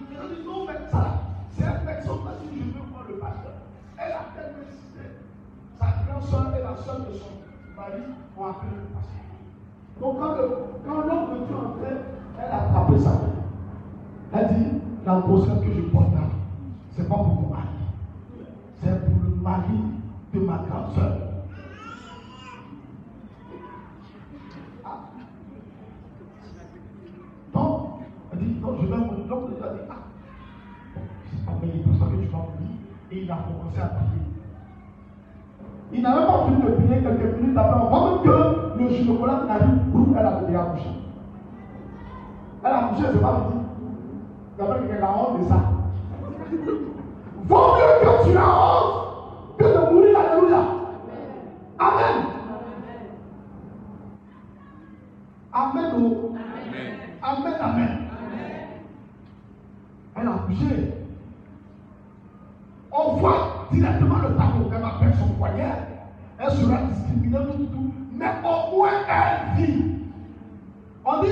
Il 0.00 0.16
a 0.16 0.20
dit, 0.34 0.42
non, 0.44 0.66
mais 0.66 0.90
ça, 0.90 1.30
c'est 1.52 1.64
un 1.64 1.78
personne 1.86 2.26
a 2.26 2.34
dit, 2.42 2.58
je 2.58 2.74
veux 2.74 2.86
voir 2.90 3.04
le 3.08 3.14
pasteur. 3.18 3.54
Elle 3.98 4.12
a 4.12 4.34
tellement 4.34 4.66
insisté. 4.66 5.22
Sa 5.78 5.86
grande 6.02 6.24
soeur 6.24 6.56
et 6.58 6.62
la 6.64 6.76
soeur 6.82 7.06
de 7.06 7.14
son 7.14 7.38
mari 7.76 8.02
ont 8.36 8.46
appelé 8.46 8.74
le 8.82 8.90
pasteur. 8.90 9.16
Donc 10.00 10.18
quand 10.18 11.06
l'homme 11.06 11.38
de 11.38 11.46
Dieu 11.46 11.56
entrait, 11.56 12.02
elle 12.42 12.50
a 12.50 12.62
attrapé 12.66 12.98
sa 12.98 13.10
main. 13.10 13.46
Elle 14.34 14.48
dit, 14.56 14.70
la 15.06 15.22
que 15.22 15.72
je 15.72 15.82
porte 15.82 16.12
là, 16.14 16.26
c'est 16.96 17.08
pas 17.08 17.14
pour 17.14 17.26
mon 17.26 17.55
mari. 19.46 19.78
De 20.32 20.40
ma 20.40 20.58
grande 20.68 20.92
soeur. 20.94 21.12
Donc, 27.54 27.80
elle 28.32 28.38
dit, 28.38 28.60
non, 28.60 28.76
je 28.80 28.86
vais. 28.86 28.96
L'homme 29.28 29.50
de 29.50 29.54
Dieu 29.54 29.64
a 29.64 29.72
dit, 29.72 29.80
ah, 29.88 31.52
vrai, 31.58 31.70
il 31.74 31.82
pense 31.82 32.10
que 32.10 32.16
tu 32.16 32.26
vas 32.26 32.38
mourir. 32.38 32.76
Et 33.12 33.22
il 33.22 33.30
a 33.30 33.36
commencé 33.36 33.80
à 33.80 33.86
prier. 33.86 34.26
Il 35.92 36.02
n'avait 36.02 36.26
pas 36.26 36.44
fini 36.44 36.62
de 36.62 36.70
prier 36.74 37.02
quelques 37.02 37.40
minutes 37.40 37.56
après. 37.56 37.78
Même 37.78 38.22
que 38.24 38.78
le 38.78 38.88
gynécologue 38.90 39.48
arrive, 39.48 40.16
elle 40.18 40.26
a 40.26 40.40
déjà 40.40 40.62
accouché. 40.62 40.90
Elle 42.64 42.72
a 42.72 42.86
accouché, 42.86 43.02
c'est 43.12 43.22
pas 43.22 43.48
fini. 43.48 43.62
Il 44.58 44.64
y 44.64 44.98
a 45.00 45.16
honte 45.16 45.40
de 45.40 45.44
ça. 45.44 45.60
Vaut 47.44 47.74
mieux 47.76 47.92
que 48.02 48.28
tu 48.28 48.36
as 48.36 48.42
honte 48.42 49.06
que 49.58 49.64
de 49.64 49.92
mourir, 49.92 50.18
alléluia. 50.18 50.62
Amen. 51.78 52.26
Amen. 55.96 56.94
Amen, 57.22 57.54
amen. 57.60 57.98
Elle 60.16 60.28
a 60.28 60.34
accouché. 60.34 60.94
On 62.92 63.16
voit 63.16 63.68
directement 63.72 64.18
le 64.18 64.36
tableau. 64.36 64.70
Elle 64.74 64.82
va 64.82 64.90
perdre 65.00 65.16
son 65.18 65.28
poignet. 65.34 65.72
Elle 66.38 66.50
sera 66.50 66.82
discriminée, 66.82 67.38
tout, 67.38 67.64
tout. 67.66 67.92
Mais 68.12 68.30
au 68.44 68.76
moins, 68.76 68.90
elle 69.08 69.64
vit. 69.64 69.84
On 71.04 71.22
dit, 71.22 71.28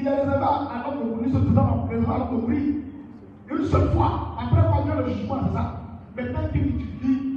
il 0.00 0.06
est 0.06 0.10
réservé 0.10 0.44
à 0.44 0.70
un 0.74 0.90
homme 0.90 0.98
de 0.98 1.04
mourir, 1.14 1.28
ce 1.32 1.48
faisant 1.48 1.86
présence 1.86 2.08
à 2.08 2.18
l'homme 2.18 2.36
de 2.36 2.40
mourir. 2.40 2.74
Une 3.50 3.64
seule 3.66 3.90
fois, 3.90 4.36
après 4.40 4.62
qu'on 4.62 4.84
vient 4.84 4.94
le 4.96 5.08
jugement, 5.12 5.40
c'est 5.46 5.54
ça. 5.54 5.80
Maintenant 6.16 6.48
qu'il 6.52 6.76
tu 6.78 6.86
vis, 7.02 7.29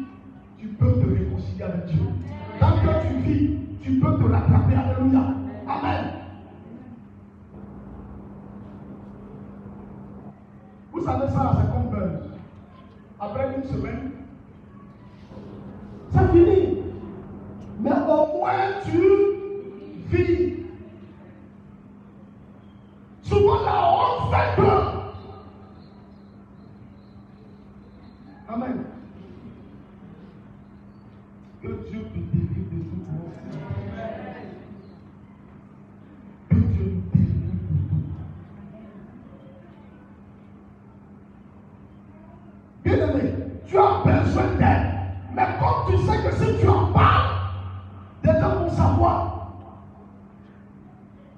savoir. 48.74 49.48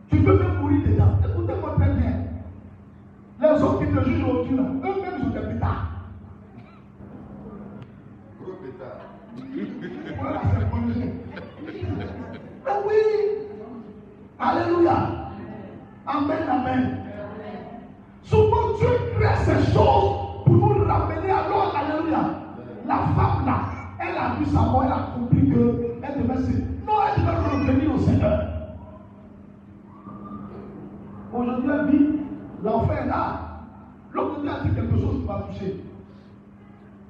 Tu 0.09 0.17
peux 0.17 0.37
même 0.37 0.57
mourir 0.59 0.81
dedans. 0.87 1.17
Écoutez-moi 1.23 1.75
très 1.77 1.93
bien. 1.93 2.13
Les 3.41 3.63
autres 3.63 3.79
qui 3.79 3.91
te 3.91 4.03
jugent 4.05 4.23
aujourd'hui, 4.23 4.57
là, 4.57 4.63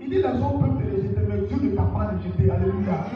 Il 0.05 0.11
dit 0.11 0.17
les 0.17 0.25
hommes 0.25 0.59
peuvent 0.61 0.77
te 0.77 0.95
rejeter, 0.95 1.21
mais 1.27 1.47
Dieu 1.47 1.57
ne 1.63 1.75
t'a 1.75 1.81
pas 1.81 2.11
rejeté. 2.11 2.51
Alléluia. 2.51 3.07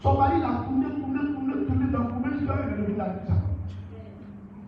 Son 0.00 0.14
mari 0.16 0.40
l'a 0.40 0.64
tourné, 0.64 0.86
tourné, 0.86 1.20
tourné, 1.34 1.66
tourné 1.66 1.86
dans 1.92 1.98
le 1.98 2.04
tourné, 2.06 2.28
jusqu'à 2.38 2.54
il 2.54 2.72
est 2.72 2.76
revenu 2.80 2.96
dans 2.96 3.04
ça. 3.04 3.34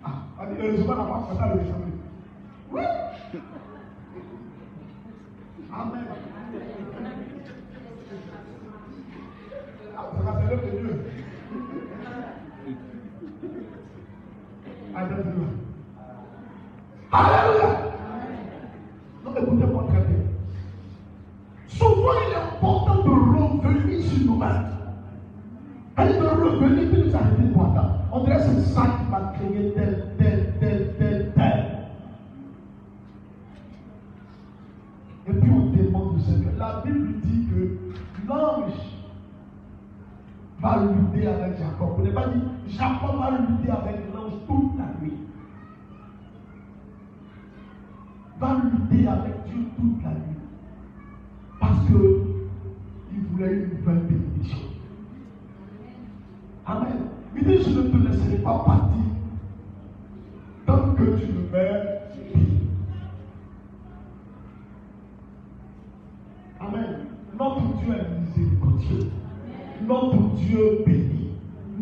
Ah, 0.04 0.10
elle 0.42 0.48
dit, 0.54 0.60
heureusement, 0.62 0.96
la 0.96 1.04
femme, 1.04 1.38
ça 1.38 1.46
le 1.46 1.52
ressemble. 1.60 1.92
Oui. 2.72 2.82
Amen. 5.72 6.04
Ah, 9.96 10.04
ça 10.14 10.22
va 10.22 10.32
servir 10.40 10.58
de 10.58 10.78
Dieu. 10.78 10.94
Alléluia. 14.94 15.48
Alléluia. 17.12 17.73
Nous-mêmes. 24.44 24.74
Elle 25.96 26.18
de 26.18 26.26
revenir 26.26 26.90
puis 26.90 27.04
nous 27.04 27.14
arrêter 27.14 27.42
de 27.42 27.52
voir. 27.52 27.98
On 28.12 28.24
dirait 28.24 28.36
que 28.36 28.42
c'est 28.42 28.74
ça 28.74 28.82
qui 28.82 29.10
va 29.10 29.32
créer 29.34 29.72
tel, 29.74 30.14
tel, 30.18 30.54
tel, 30.60 30.94
tel, 30.98 31.32
tel. 31.34 31.66
Et 35.26 35.32
puis 35.32 35.50
on 35.50 35.70
demande 35.70 36.16
au 36.16 36.18
Seigneur. 36.20 36.52
La 36.58 36.82
Bible 36.84 37.20
dit 37.22 37.46
que 37.46 38.28
l'ange 38.28 38.72
va 40.60 40.82
lutter 40.82 41.26
avec 41.28 41.58
Jacob. 41.58 41.94
On 41.98 42.02
n'est 42.02 42.10
pas 42.10 42.26
dit 42.28 42.40
Jacob 42.76 43.18
va 43.18 43.30
lutter 43.38 43.70
avec 43.70 44.14
l'ange 44.14 44.32
toute 44.46 44.78
la 44.78 45.00
nuit. 45.00 45.14
Va 48.40 48.56
lutter 48.64 49.08
avec 49.08 49.44
Dieu 49.46 49.64
toute 49.76 50.02
la 50.02 50.10
nuit. 50.10 50.38
Parce 51.60 51.88
que 51.88 52.33
voulait 53.34 53.52
une 53.52 53.78
nouvelle 53.78 54.06
bénédiction. 54.06 54.58
Amen. 56.66 56.92
Il 57.36 57.44
dit, 57.44 57.62
je 57.62 57.80
ne 57.80 57.88
te 57.88 58.08
laisserai 58.08 58.36
pas 58.38 58.62
partir 58.64 59.02
tant 60.66 60.94
que 60.94 61.02
tu 61.18 61.26
ne 61.26 61.50
meurs. 61.50 61.86
Amen. 66.60 66.96
Notre 67.38 67.60
Dieu 67.78 67.94
est 67.94 68.20
miséricordieux. 68.20 69.10
Notre 69.86 70.34
Dieu 70.36 70.84
bénit. 70.86 71.30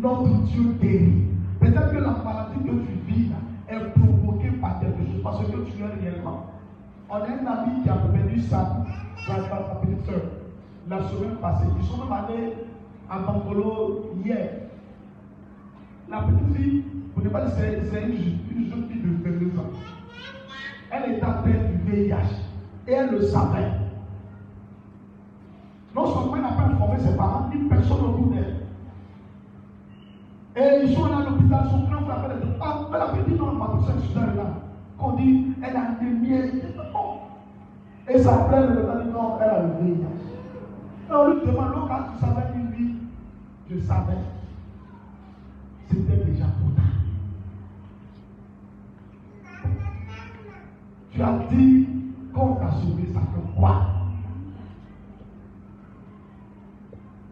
Notre 0.01 0.41
Dieu 0.45 0.63
guérit. 0.81 1.23
Peut-être 1.59 1.91
que 1.91 1.97
la 1.97 2.11
maladie 2.11 2.59
que 2.65 2.71
tu 2.71 2.93
vis 3.07 3.31
est 3.69 3.79
provoquée 3.99 4.51
par 4.59 4.79
quelque 4.81 4.97
chose 5.05 5.21
parce 5.23 5.39
que 5.39 5.51
tu 5.51 5.81
es 5.81 6.01
réellement. 6.01 6.47
On 7.09 7.15
a 7.15 7.19
un 7.19 7.45
ami 7.45 7.83
qui 7.83 7.89
a 7.89 7.95
perdu 7.95 8.39
sa, 8.41 8.85
sa, 9.25 9.35
sa 9.35 9.75
petite 9.81 10.05
soeur 10.05 10.21
la 10.89 11.01
semaine 11.09 11.35
passée. 11.41 11.65
Ils 11.79 11.85
sont 11.85 11.97
même 12.03 12.11
allés 12.11 12.53
à 13.09 13.19
Bangolo 13.19 14.11
hier. 14.23 14.49
La 16.09 16.21
petite 16.21 16.55
fille, 16.55 16.83
vous 17.15 17.23
ne 17.23 17.29
pas 17.29 17.49
c'est 17.49 17.73
une, 17.73 18.57
une 18.57 18.69
jeune 18.69 18.87
fille 18.89 19.01
de 19.01 19.29
22 19.29 19.59
ans. 19.59 19.63
Elle 20.91 21.13
est 21.13 21.21
atteinte 21.23 21.71
du 21.71 21.91
VIH 21.91 22.15
et 22.87 22.91
elle 22.91 23.11
le 23.11 23.21
savait. 23.21 23.71
Non 25.95 26.05
seulement 26.05 26.35
elle 26.35 26.41
n'a 26.41 26.51
pas 26.51 26.63
informé 26.63 26.99
ses 26.99 27.15
parents, 27.15 27.49
ni 27.53 27.69
personne 27.69 28.05
autour 28.05 28.27
d'elle. 28.27 28.55
Et 30.55 30.85
ils 30.85 30.95
sont 30.95 31.05
là 31.05 31.17
à 31.17 31.29
l'hôpital, 31.29 31.67
son 31.71 31.79
grand 31.89 32.05
frère 32.05 32.19
appelle, 32.19 32.37
ah, 32.61 32.89
elle 32.93 33.01
avait 33.01 33.23
dit 33.29 33.35
non, 33.35 33.53
ma 33.53 33.67
petite 33.67 34.13
soeur 34.13 34.23
est 34.23 34.35
là. 34.35 34.45
Qu'on 34.97 35.13
dit, 35.13 35.53
elle 35.63 35.75
a 35.75 35.81
anémie. 35.99 36.61
Non. 36.93 37.19
Et 38.07 38.19
sa 38.19 38.37
frère 38.45 38.69
le 38.69 39.11
non, 39.11 39.37
elle 39.41 39.49
a 39.49 39.63
le 39.63 39.85
VIH. 39.85 40.22
Et 41.13 41.15
on 41.15 41.27
lui 41.27 41.45
demande, 41.45 41.73
donc, 41.75 41.89
quand 41.89 42.03
tu 42.11 42.19
savais, 42.25 42.47
il 42.55 42.71
dit, 42.71 42.95
je 43.69 43.77
savais. 43.81 44.17
C'était 45.87 46.25
déjà 46.25 46.45
trop 46.45 46.71
tard. 46.75 46.85
Tu 51.11 51.21
as 51.21 51.39
dit 51.51 51.87
qu'on 52.33 52.55
t'a 52.55 52.71
sauvé, 52.71 53.05
ça 53.13 53.19
fait 53.19 53.59
quoi? 53.59 53.85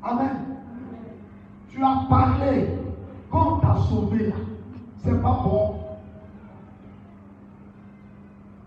Amen. 0.03 0.29
Tu 1.71 1.83
as 1.83 2.05
parlé 2.07 2.67
qu'on 3.31 3.57
t'a 3.61 3.77
sauvé 3.89 4.27
là. 4.27 4.35
C'est 4.99 5.19
pas 5.23 5.41
bon. 5.43 5.79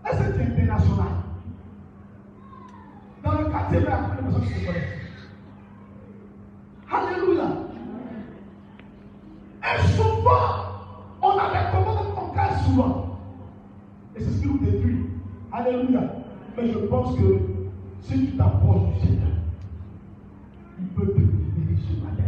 Que 0.03 0.09
c'est 0.11 0.41
international? 0.43 1.07
Dans 3.23 3.31
le 3.31 3.45
quartier, 3.45 3.79
mais 3.79 3.87
après 3.87 4.17
les 4.17 4.23
personnes 4.23 4.41
qui 4.41 4.53
se 4.53 4.65
connaissent. 4.65 5.04
Alléluia. 6.91 7.43
Et 9.63 9.87
souvent, 9.87 10.41
on 11.21 11.29
a 11.29 11.49
des 11.49 11.71
commandes 11.71 12.15
qu'on 12.15 12.35
casse 12.35 12.65
souvent. 12.65 13.17
Et 14.15 14.19
c'est 14.21 14.31
ce 14.31 14.41
qui 14.41 14.47
nous 14.47 14.59
détruit. 14.59 15.05
Alléluia. 15.51 16.01
Mais 16.57 16.71
je 16.71 16.77
pense 16.79 17.15
que 17.17 17.39
si 18.01 18.27
tu 18.27 18.37
t'approches 18.37 18.93
du 18.93 18.99
Seigneur, 19.01 19.27
il 20.79 20.87
peut 20.89 21.07
te 21.07 21.19
libérer 21.19 21.77
ce 21.87 22.03
matin. 22.03 22.23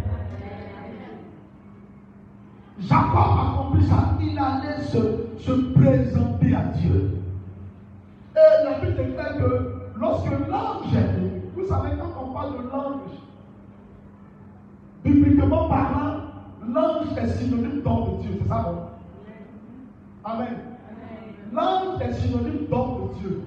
Jacob 2.79 3.17
a 3.17 3.57
compris 3.57 3.83
ça. 3.85 4.17
Il 4.21 4.37
allait 4.39 4.81
se, 4.81 5.43
se 5.43 5.51
présenter 5.73 6.55
à 6.55 6.63
Dieu. 6.77 7.21
Et 8.35 8.63
la 8.63 8.79
Bible 8.79 8.95
déclare 8.95 9.37
que 9.37 9.71
lorsque 9.99 10.31
l'ange 10.31 10.95
est 10.95 11.27
vous 11.57 11.65
savez, 11.65 11.89
quand 11.97 12.23
on 12.23 12.33
parle 12.33 12.51
de 12.53 12.69
l'ange, 12.69 13.11
bibliquement 15.07 15.67
parlant, 15.69 16.17
l'ange 16.67 17.17
est 17.17 17.27
synonyme 17.27 17.81
d'homme 17.81 18.17
de 18.17 18.21
Dieu. 18.23 18.31
C'est 18.41 18.47
ça, 18.47 18.65
non? 18.65 18.77
Amen. 20.23 20.55
L'ange 21.53 22.01
est 22.01 22.13
synonyme 22.13 22.67
d'homme 22.69 23.09
de 23.09 23.19
Dieu. 23.19 23.41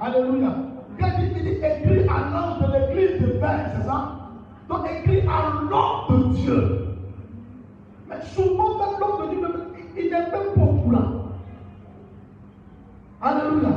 Alléluia. 0.00 0.54
Quand 0.98 1.08
il 1.18 1.32
dit 1.34 1.48
écrit 1.48 2.08
à 2.08 2.30
l'ange 2.30 2.60
de 2.60 2.94
l'église 2.94 3.20
de 3.22 3.26
Père, 3.38 3.70
c'est 3.74 3.86
ça? 3.86 4.18
Donc 4.68 4.86
écrit 4.88 5.22
à 5.22 5.60
l'homme 5.68 6.30
de 6.30 6.34
Dieu. 6.36 6.86
Mais 8.08 8.20
souvent, 8.22 8.78
même 8.78 9.00
l'homme 9.00 9.30
de 9.30 9.34
Dieu, 9.34 9.48
il 9.96 10.04
n'est 10.04 10.10
même 10.10 10.30
pas 10.30 10.38
pour 10.54 10.92
là. 10.92 11.02
Alléluia. 13.20 13.70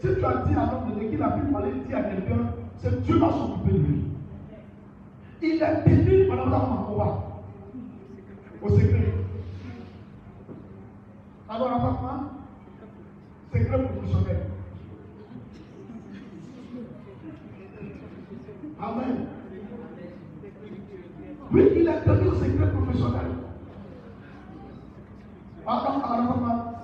Si 0.00 0.06
tu 0.06 0.24
as 0.24 0.36
dit 0.46 0.54
à 0.54 0.70
l'homme 0.70 0.94
de 0.94 1.00
Dieu 1.00 1.10
qu'il 1.10 1.22
a 1.22 1.30
pu 1.30 1.52
parler, 1.52 1.72
dit 1.86 1.94
à 1.94 2.02
quelqu'un, 2.02 2.52
c'est 2.76 3.02
Dieu 3.02 3.18
va 3.18 3.30
s'occuper 3.30 3.72
de 3.72 3.78
lui. 3.78 4.04
Il 5.40 5.62
est 5.62 5.84
tenu 5.84 6.26
combat. 6.28 7.24
Au 8.60 8.68
secret. 8.70 9.14
Alors, 11.48 11.72
apparemment, 11.72 12.24
secret 13.52 13.82
professionnel. 13.84 14.46
Amen. 18.80 19.26
Oui, 21.52 21.68
il 21.76 21.88
est 21.88 22.00
tenu 22.02 22.28
au 22.28 22.34
secret 22.34 22.70
professionnel. 22.72 23.26
Alors, 25.66 25.96
apparemment, 25.96 26.74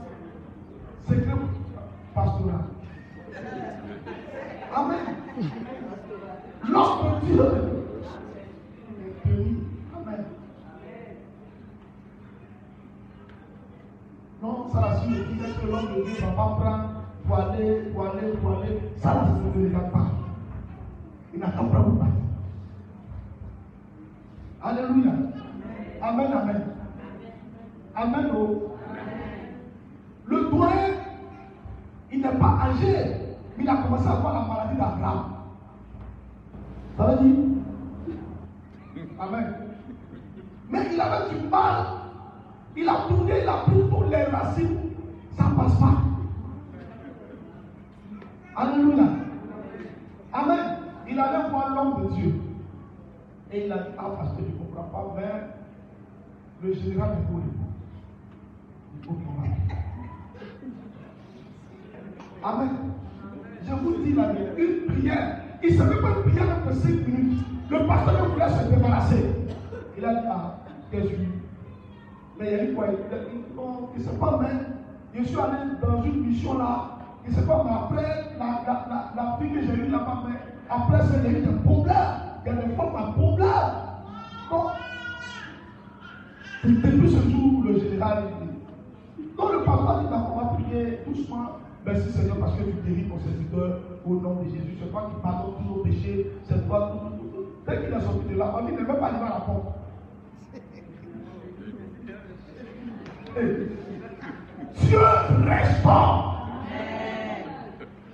secret 1.08 1.34
pastoral. 2.14 2.64
Amen. 4.76 4.98
L'homme 6.68 7.20
Dieu 7.24 7.73
Ça 14.72 14.80
la 14.80 14.96
suite 14.96 15.28
dit 15.28 15.38
que 15.38 15.66
l'homme 15.66 15.86
de 15.96 16.02
Dieu 16.02 16.14
ne 16.14 16.26
va 16.26 16.32
pas 16.32 16.56
prendre 16.60 16.88
pour 17.26 17.38
aller, 17.38 17.80
pour 17.92 18.06
aller, 18.06 18.32
pour 18.40 18.50
aller. 18.52 18.80
Ça 18.96 19.14
là, 19.14 19.26
c'est 19.26 19.58
ne 19.58 19.66
regarde 19.66 19.92
pas. 19.92 20.06
Il 21.32 21.40
n'a 21.40 21.46
qu'à 21.46 21.62
prendre 21.62 21.98
partir. 21.98 22.14
Alléluia. 24.62 25.12
Amen, 26.02 26.32
amen. 26.32 26.62
Amen. 27.94 28.30
Oh. 28.36 28.76
Le 30.26 30.50
doigt, 30.50 30.70
il 32.10 32.20
n'est 32.20 32.38
pas 32.38 32.58
âgé, 32.62 33.16
mais 33.56 33.64
il 33.64 33.68
a 33.68 33.76
commencé 33.76 34.06
à 34.06 34.12
avoir 34.12 34.34
la 34.34 34.48
maladie 34.48 34.76
d'Abraham. 34.76 35.24
Ça 36.96 37.06
veut 37.06 37.28
dire? 37.28 37.36
Amen. 39.20 39.54
Mais 40.70 40.88
il 40.92 41.00
avait 41.00 41.34
du 41.34 41.48
mal. 41.48 42.03
Il 42.76 42.88
a 42.88 42.94
tourné, 43.08 43.42
il 43.42 43.48
a 43.48 43.52
pris 43.58 43.74
toutes 43.88 44.10
les 44.10 44.24
racines. 44.24 44.78
Ça 45.36 45.44
ne 45.44 45.54
passe 45.56 45.78
pas. 45.78 46.02
Alléluia. 48.56 49.04
Amen. 50.32 50.58
Il 51.08 51.18
allait 51.18 51.48
voir 51.50 51.74
l'homme 51.74 52.02
de 52.02 52.14
Dieu. 52.14 52.34
Et 53.52 53.66
il 53.66 53.72
a 53.72 53.78
dit, 53.78 53.90
ah 53.98 54.10
parce 54.16 54.32
que 54.32 54.42
je 54.42 54.50
ne 54.50 54.58
comprends 54.58 54.82
pas, 54.84 55.14
mais 55.16 56.68
le 56.68 56.74
général 56.74 57.10
est 57.12 57.26
pour 57.26 57.40
Il 58.96 59.04
faut. 59.04 59.16
Amen. 62.42 62.70
Je 63.66 63.72
vous 63.72 64.02
dis 64.02 64.12
la 64.12 64.32
une 64.32 64.86
prière. 64.92 65.40
Il 65.62 65.72
ne 65.72 65.78
savait 65.78 66.00
pas 66.00 66.08
une 66.08 66.30
prière 66.30 66.66
de 66.66 66.72
5 66.72 66.88
minutes. 67.06 67.46
Le 67.70 67.86
pasteur 67.86 68.28
voulait 68.28 68.48
se 68.48 68.68
débarrasser. 68.68 69.24
Il 69.96 70.04
a 70.04 70.14
dit, 70.14 70.26
ah, 70.28 70.56
qu'est-ce 70.90 71.08
que 71.08 71.43
Mais 72.38 72.68
il 72.68 72.74
quoi 72.74 72.86
Il 72.88 73.14
a 73.14 73.18
il 73.94 74.00
ne 74.00 74.04
sait 74.04 74.18
pas, 74.18 74.40
mais 74.42 75.20
je 75.20 75.22
suis 75.24 75.36
allé 75.38 75.58
dans 75.80 76.02
une 76.02 76.26
mission 76.26 76.58
là. 76.58 76.90
Sait 77.30 77.46
pas, 77.46 77.64
mais 77.64 77.70
après, 77.72 78.36
la, 78.38 78.46
la, 78.66 79.12
la, 79.16 79.38
fille 79.38 79.50
que 79.50 79.60
j'ai 79.62 79.82
eue 79.82 79.90
là-bas, 79.90 80.24
mais 80.28 80.34
après, 80.68 81.00
c'est 81.06 81.18
il 81.26 81.32
y 81.32 81.36
a 81.36 81.38
eu 81.38 81.42
des 81.42 81.62
problèmes. 81.64 81.96
Il 82.44 82.52
y 82.52 82.58
a 82.58 82.62
des 82.62 82.74
femmes 82.74 82.96
à 82.96 83.12
problème. 83.12 83.48
Non. 84.50 84.66
Depuis 86.64 87.10
ce 87.10 87.30
jour, 87.30 87.62
le 87.64 87.78
général 87.80 88.24
dit. 88.42 89.24
Donc 89.38 89.52
le 89.52 89.64
pasteur 89.64 90.00
dit, 90.00 90.06
on 90.10 90.38
va 90.38 90.44
prier 90.54 90.98
doucement. 91.06 91.46
Merci 91.86 92.12
Seigneur 92.12 92.36
parce 92.38 92.56
que 92.56 92.64
tu 92.64 92.72
guéris 92.86 93.08
ton 93.08 93.18
serviteur 93.18 93.80
au 94.06 94.14
nom 94.14 94.42
de 94.42 94.48
Jésus. 94.50 94.76
C'est 94.80 94.90
toi 94.90 95.10
qui 95.10 95.22
pardonne 95.22 95.54
tous 95.56 95.68
nos 95.68 95.82
péchés. 95.82 96.30
C'est 96.44 96.66
toi 96.66 96.92
tout. 96.92 97.24
Dès 97.66 97.76
qu'il 97.80 97.94
est 97.94 98.00
sorti 98.00 98.28
de 98.28 98.38
là, 98.38 98.54
on 98.54 98.64
dit 98.66 98.72
ne 98.72 98.76
même 98.78 98.86
pas 98.86 99.06
arriver 99.06 99.24
à 99.24 99.34
la 99.34 99.40
porte. 99.40 99.83
Dieu 103.34 104.98
répond. 104.98 106.24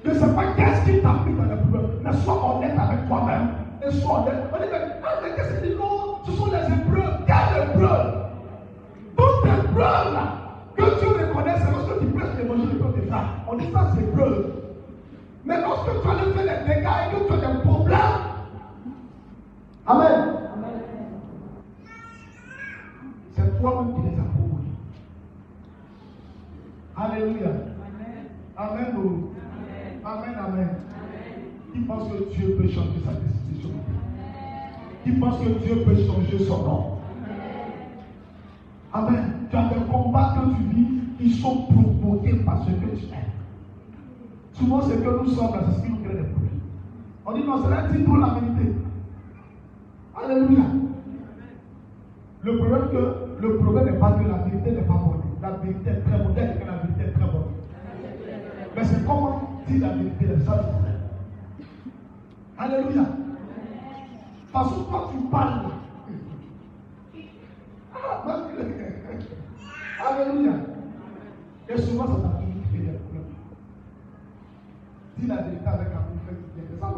Je 0.05 0.11
ne 0.11 0.15
sais 0.15 0.35
pas 0.35 0.45
qu'est-ce 0.57 0.91
qui 0.91 1.03
t'a 1.03 1.11
pris 1.11 1.35
dans 1.35 1.45
les 1.45 1.61
problèmes, 1.61 1.91
mais 2.03 2.13
sois 2.25 2.57
honnête 2.57 2.79
avec 2.79 3.07
toi-même. 3.07 3.49
Et 3.87 3.91
sois 3.93 4.21
honnête. 4.21 4.45
On 4.53 4.57
dit, 4.57 4.65
mais, 4.73 4.79
ah, 5.05 5.09
mais 5.23 5.37
qu'est-ce 5.37 5.61
qu'il 5.61 5.71
dit? 5.71 5.77
Non, 5.77 6.19
ce 6.27 6.33
sont 6.33 6.47
les 6.47 6.67
épreuves. 6.75 7.25
Quelles 7.27 7.63
épreuves 7.65 8.15
Toutes 9.17 9.45
les 9.45 9.51
épreuves 9.51 10.15
là, 10.15 10.25
que 10.77 10.83
Dieu 10.99 11.09
reconnaît, 11.09 11.57
c'est 11.59 11.71
lorsque 11.71 12.01
tu 12.01 12.07
prêches 12.07 12.37
l'évangile 12.39 12.79
de 12.79 13.09
frères. 13.09 13.25
On 13.47 13.57
dit 13.57 13.69
ça, 13.73 13.91
c'est 13.95 14.17
preuve. 14.17 14.53
Mais 15.45 15.61
lorsque 15.61 16.03
tu 16.03 16.09
allais 16.09 16.33
faire 16.33 16.65
des 16.65 16.75
dégâts 16.75 16.87
et 16.87 17.15
que 17.15 17.27
tu 17.27 17.33
as 17.33 17.53
des 17.53 17.59
problèmes, 17.61 18.31
Amen. 19.87 20.37
C'est 23.35 23.61
toi-même 23.61 23.95
qui 23.95 24.03
les 24.03 24.21
as 24.21 24.23
provoqués. 24.23 24.71
Alléluia. 27.21 27.53
Amen. 28.57 28.95
oh. 28.97 29.33
Amen, 30.03 30.35
amen. 30.39 30.69
Qui 31.73 31.81
pense 31.81 32.09
que 32.09 32.35
Dieu 32.35 32.57
peut 32.57 32.69
changer 32.69 33.01
sa 33.05 33.13
destination 33.13 33.71
Qui 35.05 35.13
pense 35.13 35.39
que 35.41 35.49
Dieu 35.63 35.85
peut 35.85 35.97
changer 36.07 36.45
son 36.47 36.63
nom? 36.63 36.99
Amen. 38.95 39.33
Tu 39.51 39.57
as 39.57 39.69
des 39.69 39.85
combats 39.91 40.35
que 40.35 40.57
tu 40.57 40.63
vis, 40.75 40.89
ils 41.21 41.35
sont 41.35 41.67
provoqués 41.67 42.37
par 42.37 42.65
ce 42.65 42.71
que 42.71 42.97
tu 42.97 43.05
es. 43.05 44.55
Souvent, 44.55 44.81
c'est 44.83 44.97
que 44.97 45.23
nous 45.23 45.29
sommes 45.29 45.53
là, 45.53 45.61
c'est 45.69 45.77
ce 45.77 45.83
qui 45.83 45.91
nous 45.91 45.99
crée 45.99 46.15
des 46.15 46.23
problèmes. 46.23 46.61
On 47.27 47.33
dit 47.35 47.45
non, 47.45 47.63
c'est 47.63 47.71
là, 47.71 47.87
dis 47.89 48.03
pour 48.03 48.17
la 48.17 48.29
vérité. 48.29 48.73
Alléluia. 50.17 50.65
Le 52.43 52.57
problème, 52.57 52.89
que, 52.91 53.43
le 53.47 53.57
problème 53.59 53.85
n'est 53.85 53.99
pas 53.99 54.13
que 54.13 54.27
la 54.27 54.39
vérité 54.39 54.71
n'est 54.73 54.87
pas 54.87 54.95
bonne. 54.95 55.21
La 55.43 55.51
vérité 55.51 55.91
est 55.91 56.01
très 56.01 56.19
bonne. 56.19 56.70
Dès 56.83 56.89
que 56.89 56.97
la 56.97 56.97
vérité 56.97 57.03
est 57.05 57.13
très 57.13 57.31
bonne. 57.31 57.45
Mais 58.77 58.85
c'est 58.85 59.07
comment 59.07 59.63
dire 59.69 59.81
la 59.81 59.95
vérité, 59.95 60.27
c'est 60.29 60.45
ça 60.45 60.57
le 60.57 60.63
problème. 60.63 61.01
Alléluia. 62.59 63.05
Parce 64.53 64.71
que 64.73 64.81
quand 64.91 65.09
tu 65.09 65.19
parles, 65.31 65.71
ah, 67.95 68.25
même- 68.27 68.47
Alléluia. 70.07 70.53
Et 71.69 71.81
souvent, 71.83 72.07
ça 72.07 72.15
t'a 72.15 72.29
toujours 72.41 72.63
créé 72.71 72.81
des 72.83 72.99
problèmes. 72.99 73.25
Dis 75.19 75.27
la 75.27 75.37
vérité 75.37 75.67
avec 75.67 75.89
amour, 75.89 76.19
fais 76.27 76.35
du 76.35 76.41
bien. 76.55 76.65
C'est 76.71 76.81
ça 76.81 76.89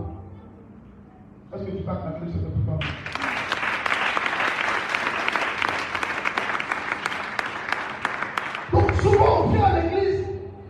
le 1.52 1.56
Est-ce 1.58 1.64
que 1.70 1.76
tu 1.76 1.82
peux 1.82 1.90
acclamer 1.90 2.32
ce 2.32 2.38
que 2.38 2.44
tu 2.44 2.60
parles 2.64 2.78
Donc 8.72 8.90
souvent 9.02 9.31
on 9.42 9.48
vient 9.48 9.64
à 9.64 9.80
l'église 9.80 10.20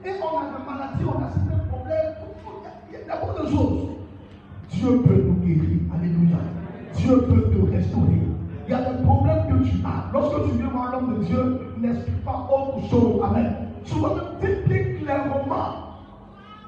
et 0.04 0.10
on 0.22 0.38
a 0.38 0.44
des 0.46 0.64
maladies, 0.64 1.04
on 1.04 1.22
a 1.22 1.28
certains 1.28 1.64
problèmes, 1.68 2.14
il 2.90 3.06
y 3.06 3.10
a 3.10 3.16
beaucoup 3.16 3.42
de 3.42 3.50
choses. 3.50 3.88
Dieu 4.70 5.02
peut 5.02 5.22
nous 5.22 5.34
guérir, 5.44 5.78
alléluia. 5.94 6.38
Dieu 6.94 7.20
peut 7.22 7.50
te 7.50 7.72
restaurer. 7.72 8.22
Il 8.66 8.70
y 8.70 8.74
a 8.74 8.80
des 8.80 9.02
problèmes 9.02 9.46
que 9.48 9.68
tu 9.68 9.76
as. 9.84 10.12
Lorsque 10.12 10.44
tu 10.44 10.56
viens 10.56 10.68
voir 10.68 10.92
l'homme 10.92 11.18
de 11.18 11.24
Dieu, 11.24 11.60
n'explique 11.78 12.24
pas 12.24 12.48
autre 12.50 12.88
chose. 12.88 13.20
Amen. 13.22 13.54
Tu 13.84 13.94
vas 13.98 14.10
te 14.40 14.46
dire 14.46 15.00
clairement 15.02 15.74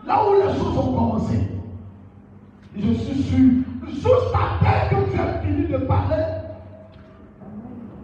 là 0.07 0.23
où 0.29 0.35
les 0.35 0.59
choses 0.59 0.77
ont 0.77 0.93
commencé. 0.93 1.39
Je 2.77 2.93
suis 2.93 3.23
sûr, 3.23 3.51
juste 3.89 4.35
après 4.35 4.91
que 4.91 5.13
tu 5.13 5.19
as 5.19 5.39
fini 5.41 5.67
de 5.69 5.79
parler, 5.79 6.25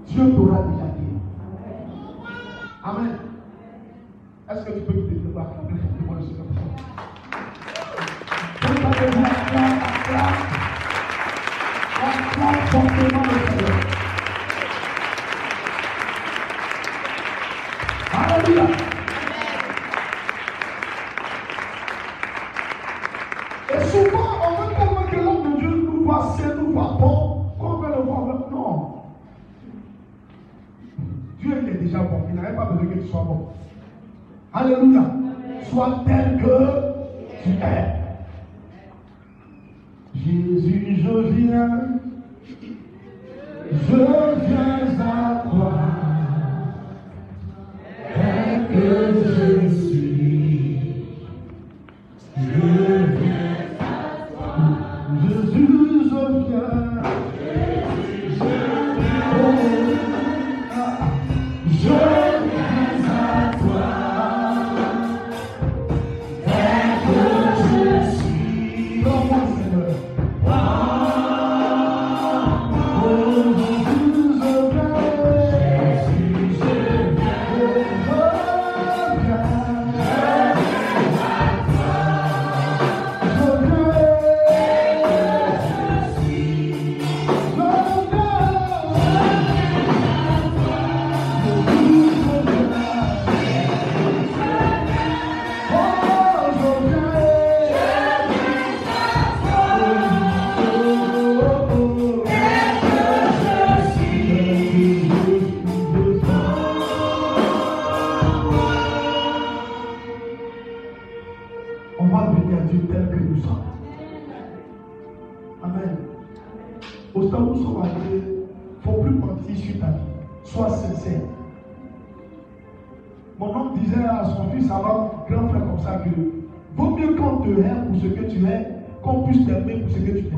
Dieu 0.07 0.31
t'aura 0.31 0.63
déjà 0.63 0.87
dit. 0.97 1.19
Amen. 2.85 3.19
Est-ce 5.01 5.09
que 5.09 5.15
tu 5.15 5.21
peux 5.21 5.29
me 5.29 5.33
dire 5.33 5.35
de 5.35 5.41
acclamer 5.41 5.81
fortement 5.81 6.15
le 6.15 6.23
Seigneur 6.27 6.47
pour 6.47 6.57
ça 6.57 6.63
Donne 8.69 8.79
ta 8.83 8.89
maison, 9.01 9.23
acclame, 9.25 9.79
acclame. 9.89 10.39
Acclame 12.03 12.61
fortement 12.71 13.23
le 13.25 13.37
Seigneur. 13.49 13.80
Jésus, 41.51 41.90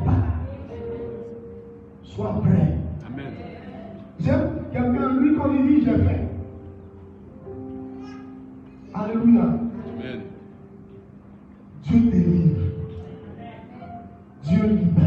pas. 0.04 0.24
Sois 2.02 2.32
vrai. 2.42 2.78
Amen. 3.06 3.32
J'aime 4.20 4.50
quelqu'un, 4.72 5.12
lui, 5.20 5.36
quand 5.36 5.50
il 5.52 5.66
dit, 5.66 5.84
j'ai 5.84 5.96
fait. 5.98 6.28
Alléluia. 8.94 9.42
Amen. 9.42 10.20
Dieu 11.84 12.00
délivre. 12.10 12.60
Dieu 14.44 14.66
libère. 14.66 15.06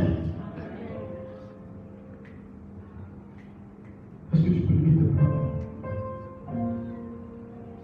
Est-ce 4.34 4.42
que 4.42 4.50
tu 4.50 4.62
peux 4.62 4.74
tes 4.74 4.90
mains 4.90 5.30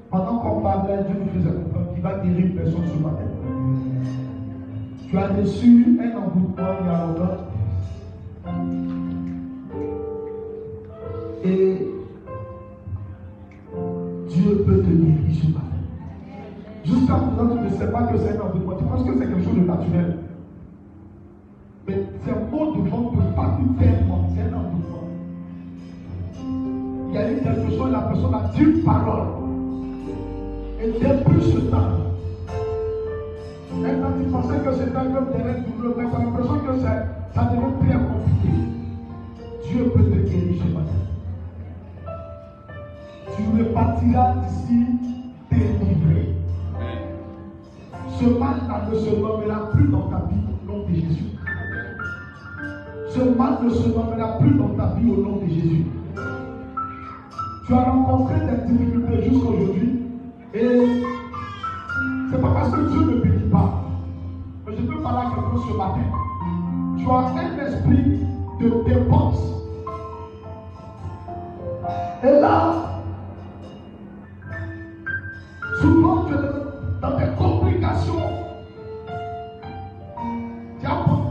Pendant 0.10 0.40
qu'on 0.40 0.62
parlait, 0.62 1.04
Dieu 1.08 1.16
nous 1.20 1.30
faisait 1.40 1.56
comprendre 1.56 1.94
qu'il 1.94 2.02
va 2.04 2.20
guérir 2.20 2.46
une 2.46 2.56
personne 2.56 2.88
ce 2.88 3.02
matin. 3.02 3.28
Tu 5.10 5.18
as 5.18 5.28
reçu 5.28 5.91
Et 11.44 11.88
Dieu 14.30 14.64
peut 14.66 14.78
te 14.78 14.90
guérir 14.90 15.36
ce 15.42 15.48
matin. 15.48 15.62
Jusqu'à 16.84 17.16
présent, 17.16 17.56
tu 17.56 17.64
ne 17.64 17.70
sais 17.70 17.92
pas 17.92 18.04
que 18.04 18.18
c'est 18.18 18.38
un 18.38 18.42
envoûtement. 18.42 18.76
Tu 18.78 18.84
penses 18.84 19.08
que 19.08 19.14
c'est 19.14 19.28
quelque 19.28 19.44
chose 19.44 19.56
de 19.56 19.62
naturel. 19.62 20.18
Mais 21.88 21.96
c'est 22.24 22.32
un 22.32 22.52
mot 22.52 22.76
de 22.76 22.90
vente 22.90 23.16
de 23.16 23.36
partie 23.36 23.64
tellement. 23.80 24.30
C'est 24.36 24.54
un. 24.54 24.72
Il 27.10 27.16
y 27.16 27.18
a 27.18 27.32
eu 27.32 27.42
quelque 27.42 27.72
chose, 27.72 27.92
la 27.92 28.02
personne 28.02 28.34
a 28.34 28.52
dit 28.54 28.62
une 28.62 28.84
parole. 28.84 29.28
Et 30.82 30.92
depuis 30.92 31.42
ce 31.52 31.60
temps, 31.70 32.01
tu 34.18 34.30
pensais 34.32 34.60
que 34.60 34.74
c'était 34.74 34.98
un 34.98 35.06
peu 35.06 35.32
terrain 35.32 35.60
douloureux, 35.68 35.96
mais 35.98 36.06
as 36.06 36.20
l'impression 36.20 36.60
que 36.60 36.80
ça, 36.80 36.92
ça 37.34 37.44
devient 37.46 37.74
très 37.80 37.98
compliqué. 37.98 38.54
Dieu 39.70 39.92
peut 39.94 40.04
te 40.04 40.30
guérir 40.30 40.62
ce 40.62 40.68
matin. 40.74 41.02
Tu 43.36 43.44
repartiras 43.60 44.36
d'ici 44.36 44.86
délivré. 45.50 46.36
Ce 48.20 48.26
mal 48.26 48.56
ne 48.92 48.96
se 48.98 49.16
nommera 49.16 49.72
plus 49.72 49.88
dans 49.88 50.10
ta 50.10 50.18
vie 50.30 50.42
au 50.48 50.72
nom 50.72 50.84
de 50.88 50.94
Jésus. 50.94 51.26
Ce 53.10 53.20
mal 53.38 53.58
ne 53.64 53.70
se 53.70 53.88
nommera 53.88 54.38
plus 54.40 54.54
dans 54.56 54.70
ta 54.70 54.94
vie 54.96 55.10
au 55.10 55.22
nom 55.22 55.38
de 55.38 55.48
Jésus. 55.48 55.86
Tu 57.66 57.74
as 57.74 57.84
rencontré 57.84 58.36
des 58.40 58.74
difficultés 58.74 59.30
jusqu'à 59.30 59.48
aujourd'hui 59.48 60.00
et 60.54 60.82
c'est 62.32 62.42
pas 62.42 62.52
parce 62.54 62.72
que 62.72 62.90
Dieu 62.90 63.02
ne 63.02 63.22
bénit 63.22 63.50
pas. 63.50 63.81
Ce 65.54 65.74
matin. 65.74 66.00
Tu 66.98 67.10
as 67.10 67.28
un 67.28 67.58
esprit 67.68 68.26
de 68.60 68.84
dépense. 68.86 69.54
Et 72.24 72.40
là, 72.40 72.74
souvent 75.82 76.26
dans 77.02 77.18
des 77.18 77.36
complications. 77.38 78.22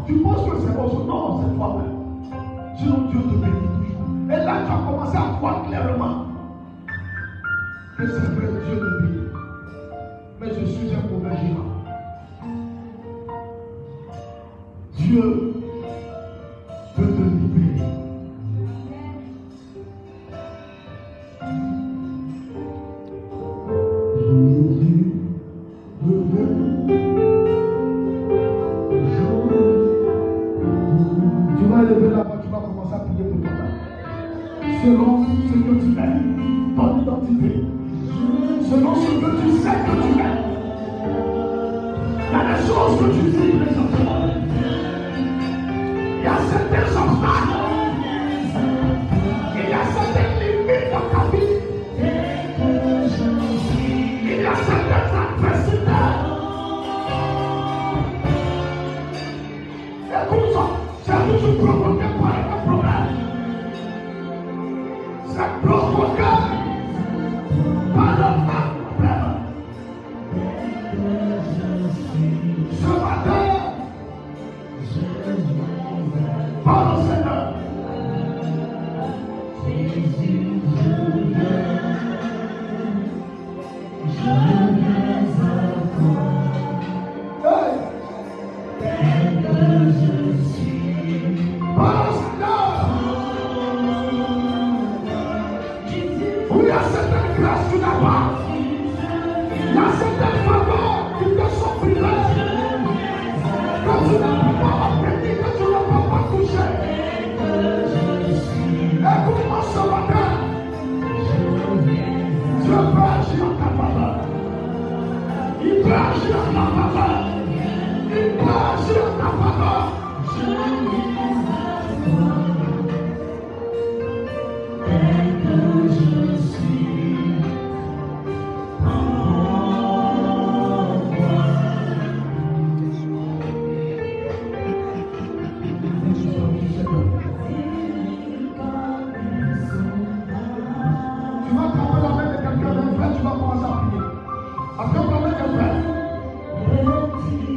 Tu, 0.07 0.19
penses 0.19 0.51
que 0.51 0.59
c'est 0.59 0.75
bon, 0.75 1.05
non, 1.05 1.41
c'est 1.41 1.55
toi-même. 1.55 2.77
Sinon 2.77 3.09
Dieu 3.11 3.21
te 3.21 3.35
bénit 3.37 3.69
toujours. 3.69 4.33
Et 4.33 4.45
là, 4.45 4.63
tu 4.67 4.73
as 4.73 4.91
commencé 4.91 5.17
à 5.17 5.39
voir 5.41 5.63
clairement 5.63 6.27
que 7.97 8.07
c'est 8.07 8.35
vrai, 8.35 8.49
Dieu 8.67 8.81
me 8.81 9.01
bénit. 9.01 9.29
Mais 10.41 10.49
je 10.49 10.65
suis 10.67 10.95
un 10.95 11.11
mauvais 11.11 11.37
gérant. 11.37 11.80
Dieu 15.01 15.50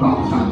Comme 0.03 0.29
ça, 0.29 0.42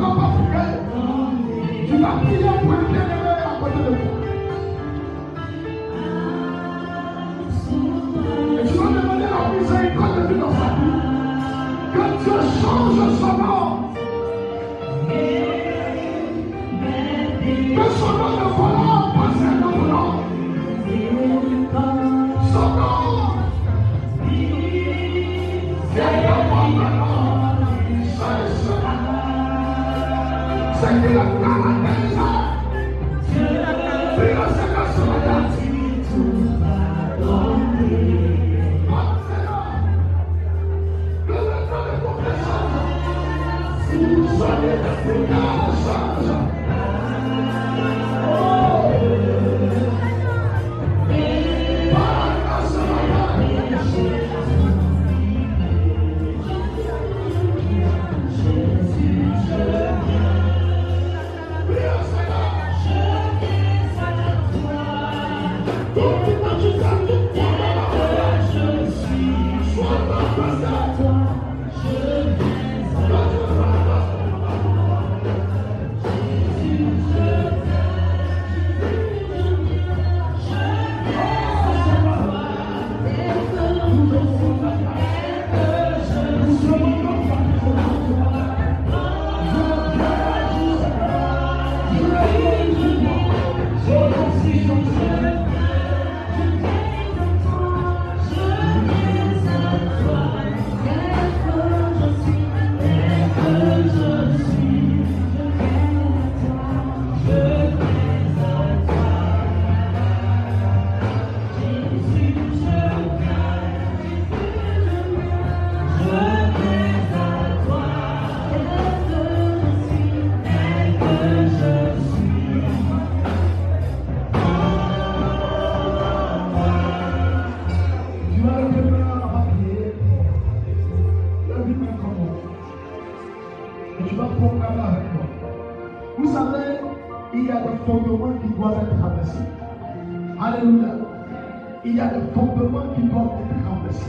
Il 141.83 141.95
y 141.95 141.99
a 141.99 142.07
des 142.09 142.21
fondements 142.33 142.93
qui 142.95 143.01
doivent 143.01 143.31
être 143.41 143.67
renversés. 143.67 144.05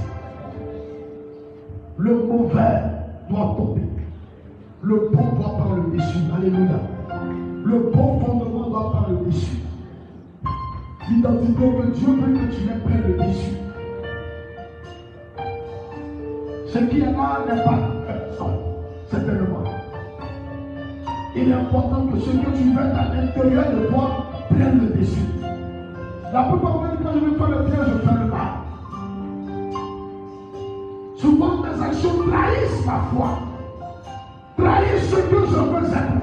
Le 1.97 2.15
mauvais 2.15 2.83
doit 3.31 3.55
tomber. 3.57 3.81
Le 4.83 5.09
bon 5.11 5.37
doit 5.37 5.57
prendre 5.57 5.77
le 5.77 5.97
dessus. 5.97 6.19
Alléluia. 6.37 6.81
Le 7.65 7.79
bon 7.79 8.21
fondement 8.21 8.69
doit 8.69 8.91
prendre 8.91 9.09
le 9.11 9.27
dessus. 9.27 9.57
L'identité 11.09 11.55
que 11.55 11.87
Dieu 11.93 12.09
veut 12.09 12.33
que 12.35 12.55
tu 12.55 12.69
aies 12.69 12.79
prenne 12.85 13.03
le 13.07 13.25
dessus. 13.25 13.57
Ce 16.67 16.79
qui 16.79 17.01
est 17.01 17.13
là 17.13 17.45
n'est 17.47 17.65
pas 17.65 17.79
personne, 18.07 18.59
certainement. 19.11 19.65
Il 21.35 21.49
est 21.49 21.53
important 21.55 22.07
que 22.07 22.19
ce 22.19 22.31
que 22.31 22.51
tu 22.57 22.75
fais 22.75 22.81
à 22.81 23.15
l'intérieur 23.15 23.65
de 23.73 23.87
toi 23.87 24.27
prenne 24.51 24.81
le 24.81 25.01
dessus. 25.01 25.52
La 26.33 26.45
plupart 26.45 26.81
du 26.81 26.89
temps, 26.89 27.03
quand 27.05 27.13
je 27.13 27.19
veux 27.19 27.37
faire 27.37 27.49
le 27.51 27.63
bien, 27.65 27.85
je 27.85 28.09
fais 28.09 28.15
le 28.15 28.27
mal. 28.31 28.53
Souvent, 31.19 31.59
mes 31.59 31.83
actions 31.83 32.17
trahissent 32.27 32.87
ma 32.87 33.01
foi, 33.13 33.29
trahissent 34.57 35.11
ce 35.11 35.17
que 35.17 35.37
je 35.37 35.57
veux 35.57 35.85
être. 35.89 36.23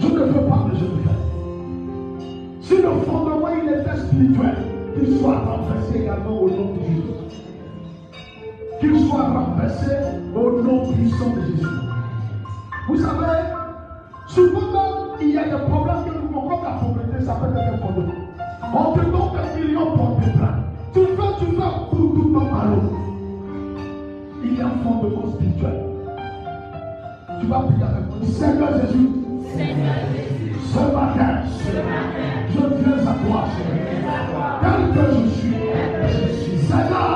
Je 0.00 0.06
ne 0.08 0.18
veux 0.18 0.48
pas, 0.48 0.66
mais 0.66 0.76
je 0.76 0.84
le 0.86 0.90
fais. 1.04 1.18
Si 2.62 2.76
le 2.82 2.90
fondement 3.06 3.48
il 3.62 3.68
était 3.68 3.96
spirituel, 3.96 4.56
qu'il 4.98 5.18
soit 5.20 5.38
renversé 5.38 6.00
également 6.00 6.42
au 6.42 6.50
nom 6.50 6.74
de 6.74 6.80
Jésus. 6.80 7.14
Qu'il 8.80 9.08
soit 9.08 9.28
renversé 9.28 9.92
au 10.34 10.62
nom 10.62 10.92
puissant 10.92 11.30
de 11.30 11.40
Jésus. 11.42 11.68
Vous 12.88 12.96
savez, 12.96 13.54
souvent 14.26 14.65
il 15.20 15.30
y 15.30 15.38
a 15.38 15.44
des 15.44 15.64
problèmes 15.64 16.04
que 16.04 16.10
nous 16.18 16.40
comme 16.40 16.64
la 16.64 16.70
pauvreté, 16.72 17.24
ça 17.24 17.34
peut 17.34 17.46
être 17.56 17.74
un 17.74 17.78
fondement. 17.78 18.12
On 18.74 18.92
te 18.92 19.00
donne 19.00 19.14
un 19.38 19.58
million 19.58 19.96
pour 19.96 20.20
tes 20.20 20.30
plans. 20.30 20.58
Tu 20.92 21.00
fais, 21.00 21.06
tu 21.38 21.46
fais 21.46 21.70
pour 21.90 22.14
tout 22.14 22.30
ton 22.32 22.40
malheur. 22.40 22.90
Il 24.44 24.58
y 24.58 24.60
a 24.60 24.66
un 24.66 24.70
fondement 24.82 25.32
spirituel. 25.32 25.78
Tu 27.40 27.46
vas 27.46 27.60
prier 27.60 27.82
avec 27.82 28.04
moi. 28.08 28.16
Seigneur 28.26 28.70
Jésus, 28.80 29.08
ce 30.72 30.78
matin, 30.78 31.30
je 32.50 32.60
viens 32.60 32.98
à 32.98 33.14
toi, 33.24 33.40
tel 34.60 34.80
que 34.94 35.04
je 35.14 35.22
suis. 35.30 35.54
Seigneur, 36.66 37.15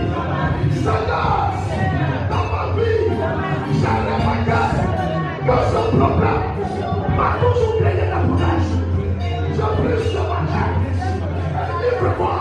everyone. 12.03 12.40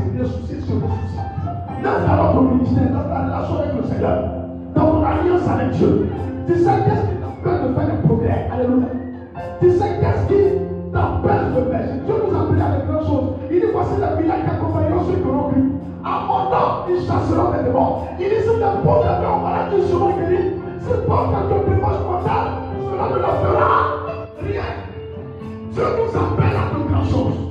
De 0.00 0.10
parler 0.10 0.10
ses 0.12 0.18
deux 0.18 0.24
soucis 0.24 0.66
sur 0.66 0.74
les 0.76 0.80
soucis. 0.80 1.20
Dans 1.82 2.32
ton 2.32 2.42
ministère, 2.42 2.90
dans 2.92 3.08
ta 3.08 3.24
relation 3.24 3.58
avec 3.58 3.72
le 3.76 3.82
Seigneur, 3.88 4.18
dans 4.74 4.86
ton 4.86 5.04
alliance 5.04 5.48
avec 5.48 5.70
Dieu, 5.70 6.08
tu 6.46 6.54
sais 6.54 6.70
qu'est-ce 6.84 7.04
qui 7.08 7.16
t'empêche 7.20 7.60
de 7.62 7.74
faire 7.74 7.86
des 7.86 8.06
progrès? 8.06 8.50
Alléluia. 8.52 8.86
Tu 9.60 9.70
sais 9.70 9.90
qu'est-ce 10.00 10.26
qui 10.28 10.40
t'empêche 10.92 11.48
de 11.56 11.62
faire? 11.70 11.88
Dieu 12.04 12.14
nous 12.20 12.36
a 12.36 12.40
appelé 12.42 12.60
avec 12.60 12.86
grand 12.86 13.04
chose. 13.06 13.28
Il 13.50 13.60
dit 13.60 13.66
voici 13.72 13.94
la 14.00 14.14
vie 14.16 14.24
qui 14.24 14.30
accompagneront 14.30 15.04
ceux 15.04 15.16
qui 15.16 15.28
auront 15.28 15.48
cru. 15.50 15.62
À 16.04 16.24
mon 16.26 16.50
nom, 16.50 16.68
ils 16.88 17.00
chasseront 17.00 17.52
les 17.56 17.64
démons. 17.64 18.08
Il 18.18 18.28
dit 18.28 18.40
si 18.44 18.54
les 18.56 18.74
pauvres 18.84 19.04
et 19.04 19.20
les 19.20 19.42
malades 19.42 19.68
qui 19.72 19.88
seront 19.88 20.12
guéris, 20.16 20.60
c'est 20.80 21.06
pas 21.06 21.28
quand 21.32 21.44
Dieu 21.48 21.58
privilège 21.64 22.00
mental, 22.04 22.44
cela 22.88 23.04
ne 23.08 23.16
leur 23.20 23.36
fera 23.40 23.72
rien. 24.40 24.68
Dieu 25.72 25.84
nous 25.96 26.12
appelle 26.12 26.56
à 26.56 26.64
de 26.72 26.78
grandes 26.88 27.08
choses. 27.08 27.49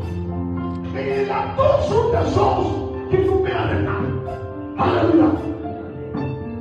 Et 0.99 1.21
il 1.21 1.27
y 1.27 1.31
a 1.31 1.55
toujours 1.55 2.11
des 2.11 2.29
choses 2.35 2.71
qui 3.09 3.17
nous 3.25 3.41
mettent 3.41 3.55
en 3.55 3.69
état. 3.71 4.83
Alléluia. 4.83 5.31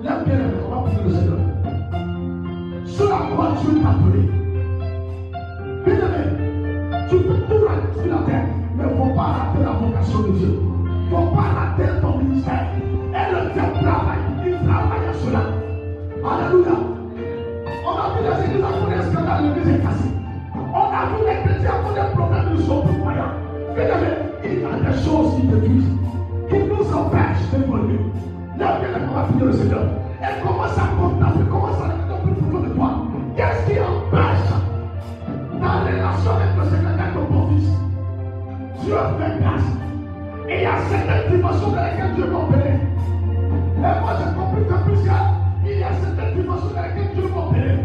Lève 0.03 0.25
bien 0.25 0.37
les 0.37 0.45
on 0.65 0.71
va 0.71 0.83
prier 0.83 1.03
le 1.05 1.11
Seigneur. 1.11 1.39
Ce 2.87 3.03
à 3.03 3.35
quoi 3.35 3.55
Dieu 3.61 3.81
t'a 3.83 3.91
appelé. 3.91 4.23
Bien 5.85 5.95
aimé, 5.95 6.23
tu 7.11 7.17
peux 7.17 7.35
tout 7.35 7.67
rater 7.67 8.01
sur 8.01 8.07
la 8.07 8.23
terre, 8.27 8.47
mais 8.77 8.85
il 8.85 8.91
ne 8.91 8.97
faut 8.97 9.15
pas 9.17 9.23
rater 9.23 9.65
la 9.65 9.73
vocation 9.73 10.21
de 10.21 10.31
Dieu. 10.39 10.53
Il 10.55 11.11
ne 11.11 11.17
faut 11.17 11.27
pas 11.35 11.49
rater 11.59 12.01
ton 12.01 12.19
ministère. 12.19 12.67
Et 12.79 13.33
le 13.33 13.53
Dieu 13.53 13.63
travaille, 13.83 14.25
il 14.47 14.69
travaille 14.69 15.07
à 15.09 15.15
cela. 15.15 15.43
Alléluia. 16.31 16.77
On 17.85 17.91
a 17.91 18.15
vu 18.15 18.23
les 18.23 18.45
églises 18.45 18.65
à 18.65 18.85
connaître 18.85 19.11
scandale, 19.11 19.45
l'église 19.49 19.75
est 19.75 19.83
cassée. 19.83 20.15
On 20.55 20.95
a 20.95 21.07
vu 21.11 21.27
les 21.27 21.43
chrétiens 21.43 21.75
avoir 21.75 21.95
des 21.95 22.15
problèmes 22.15 22.57
de 22.57 22.63
son 22.63 22.85
moyen. 22.85 23.25
Bien 23.25 23.27
aimé, 23.27 23.48
il 23.77 24.61
y 24.61 24.65
a 24.65 24.91
des 24.91 24.99
choses 25.05 25.37
qui 25.37 25.47
te 25.47 25.57
disent, 25.57 25.91
qui 26.49 26.57
nous 26.57 26.93
empêchent 26.95 27.51
d'évoluer. 27.53 28.01
Là, 28.59 28.81
bien 28.81 29.01
on 29.09 29.15
va 29.15 29.47
le 29.47 29.53
Seigneur. 29.53 29.85
Et 30.21 30.43
commence 30.43 30.77
à 30.77 30.89
contempler, 30.99 31.45
commence 31.49 31.81
à 31.81 31.85
regarder 31.85 32.23
plus 32.25 32.35
profond 32.35 32.67
de 32.67 32.75
toi? 32.75 32.91
Qu'est-ce 33.37 33.71
qui 33.71 33.79
empêche 33.79 34.49
ta 35.61 35.81
relation 35.81 36.31
avec 36.33 36.57
le 36.57 36.65
secrétaire 36.65 37.13
de 37.15 37.33
ton 37.33 37.49
fils 37.49 37.69
Dieu 38.85 38.95
fait 38.95 39.41
grâce. 39.41 39.69
Et 40.49 40.57
il 40.57 40.63
y 40.63 40.67
a 40.67 40.79
certaines 40.89 41.31
dimensions 41.31 41.71
dans 41.71 41.85
lesquelles 41.85 42.15
Dieu 42.15 42.27
m'opère. 42.27 42.67
Et 42.67 44.01
moi, 44.01 44.13
j'ai 44.19 44.35
compris 44.35 44.65
que 44.65 45.71
il 45.71 45.79
y 45.79 45.83
a 45.83 45.91
certaines 45.93 46.41
dimensions 46.41 46.71
dans 46.75 46.83
lesquelles 46.83 47.15
Dieu 47.15 47.29
m'opère. 47.29 47.79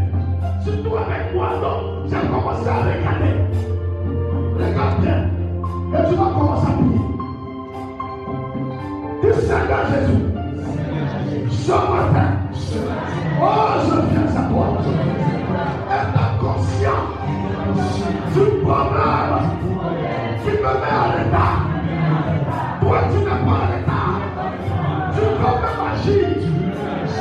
Surtout 0.64 0.96
avec 0.96 1.36
moi, 1.36 1.50
non, 1.62 2.04
j'ai 2.08 2.28
commencé 2.28 2.68
à 2.68 2.78
regarder. 2.78 3.36
Regarde 4.58 5.02
bien. 5.02 5.33
Et 5.96 6.10
tu 6.10 6.16
vas 6.16 6.26
commencer 6.26 6.68
à 6.68 6.74
prier. 6.74 7.02
Dis 9.22 9.34
Seigneur 9.42 9.84
Jésus. 9.92 10.24
Ce 11.52 11.72
matin, 11.72 12.30
oh, 13.42 13.46
je 13.86 13.96
viens 14.10 14.28
à 14.36 14.44
toi. 14.50 14.66
Être 15.92 16.26
conscient 16.40 17.04
du 18.34 18.44
problème 18.62 19.44
qui 20.44 20.50
me 20.50 20.58
met 20.58 20.96
en 20.98 21.12
état. 21.22 21.54
Toi, 22.82 22.98
tu 23.12 23.18
n'es 23.20 23.30
pas 23.30 23.54
en 23.54 23.70
état. 23.78 24.10
Tu 25.14 25.22
peux 25.22 25.54
même 25.62 25.82
agir. 25.94 26.28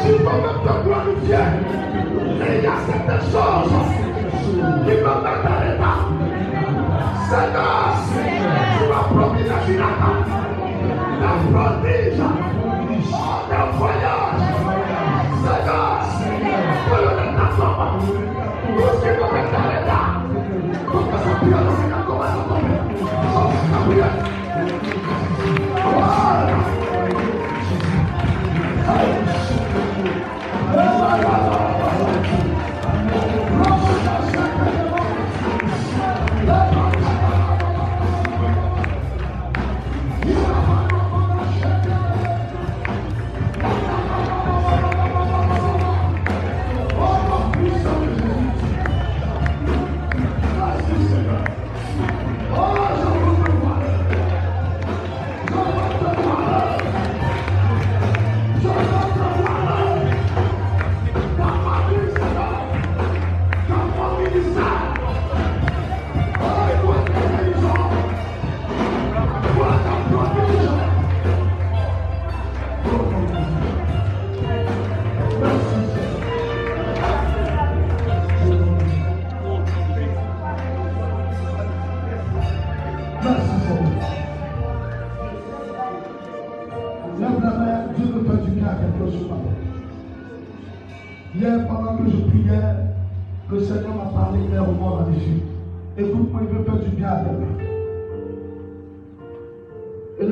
Tu 0.03 0.11
peux 0.17 0.37
même 0.43 0.61
te 0.65 0.73
glorifier. 0.85 1.45
Mais 2.39 2.53
il 2.59 2.65
y 2.65 2.67
a 2.67 2.69
certaines 2.87 3.27
choses 3.31 3.77
qui 4.43 4.53
me 4.57 4.67
mettent 4.87 5.07
en 5.07 5.61
état. 5.73 5.99
Seigneur, 7.29 8.32
la 11.53 11.59
prodige, 11.59 12.21
oh, 12.21 13.41
le 13.51 13.59
voyage. 13.79 14.43
Seigneur, 15.43 16.01
que 16.89 16.97
le 16.97 17.13
ta 17.37 17.47
tombe. 17.57 17.93
Tout 18.63 18.89
ce 18.89 19.03
qui 19.03 19.09
me 19.09 19.27
met 19.33 19.49
en 19.57 19.69
état. 19.83 20.07
Pour 20.91 21.05
que 21.11 21.17
sa 21.19 21.33
prière, 21.37 21.65
le 21.65 21.73
Seigneur 21.77 22.03
commence 22.07 22.43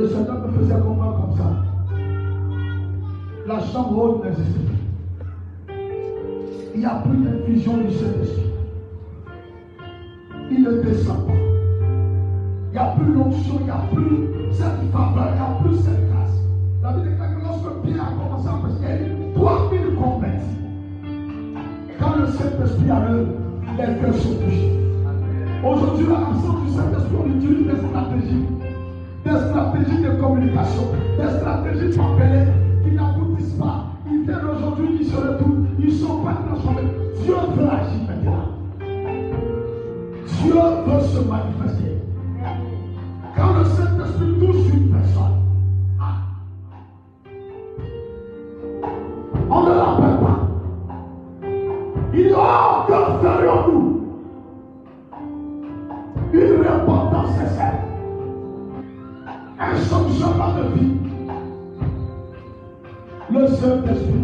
le 0.00 0.08
Seigneur 0.08 0.38
me 0.38 0.58
faisait 0.58 0.80
comprendre 0.80 1.20
comme 1.20 1.36
ça. 1.36 1.44
La 3.46 3.60
chambre 3.60 4.02
haute 4.02 4.24
n'existe 4.24 4.56
plus. 4.56 5.74
Il 6.74 6.80
n'y 6.80 6.86
a 6.86 7.02
plus 7.04 7.18
d'infusion 7.18 7.76
du 7.76 7.92
Saint-Esprit. 7.92 8.50
Il 10.50 10.62
ne 10.62 10.82
descend 10.82 11.26
pas. 11.26 11.32
Il 11.34 12.72
n'y 12.72 12.78
a 12.78 12.94
plus 12.96 13.12
l'onction, 13.12 13.56
il 13.60 13.64
n'y 13.64 13.70
a 13.70 13.82
plus 13.92 14.52
cette 14.52 14.90
faveur, 14.90 15.28
il 15.28 15.34
n'y 15.34 15.40
a 15.40 15.58
plus 15.62 15.76
cette 15.76 16.10
grâce. 16.10 16.40
La 16.82 16.92
Bible 16.92 17.10
déclare 17.10 17.36
que 17.36 17.42
lorsque 17.42 17.82
Pierre 17.82 18.02
a 18.02 18.12
commencé 18.12 18.48
à 18.48 18.52
prêcher, 18.52 19.12
3000 19.34 19.94
convertis. 19.96 20.56
Quand 21.98 22.16
le 22.16 22.26
Saint-Esprit 22.26 22.90
arrive, 22.90 23.28
les 23.76 24.00
cœurs 24.00 24.14
sont 24.14 24.34
touchés. 24.34 24.80
Aujourd'hui, 25.62 26.06
l'absence 26.06 26.64
du 26.64 26.72
Saint-Esprit, 26.72 27.16
on 27.22 27.36
utilise 27.36 27.66
des 27.66 27.76
stratégies. 27.86 28.59
Des 29.24 29.38
stratégies 29.38 30.02
de 30.02 30.10
communication, 30.20 30.82
des 31.18 31.38
stratégies 31.38 31.98
appelées 32.00 32.46
qui 32.82 32.90
n'aboutissent 32.94 33.54
pas. 33.54 33.86
Ils 34.10 34.24
viennent 34.24 34.46
aujourd'hui, 34.56 34.98
ils 35.00 35.06
se 35.06 35.16
retournent, 35.16 35.66
ils 35.78 35.86
ne 35.86 35.90
sont 35.90 36.22
pas 36.22 36.38
transformés. 36.48 36.88
Dieu 37.22 37.34
veut 37.56 37.68
agir 37.68 38.00
maintenant. 38.08 38.44
Dieu 40.42 40.54
veut 40.54 41.00
se 41.00 41.18
manifester. 41.28 41.59
Le 63.62 63.66
Saint-Esprit 63.66 64.14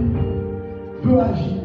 peut 1.03 1.21
agir 1.21 1.56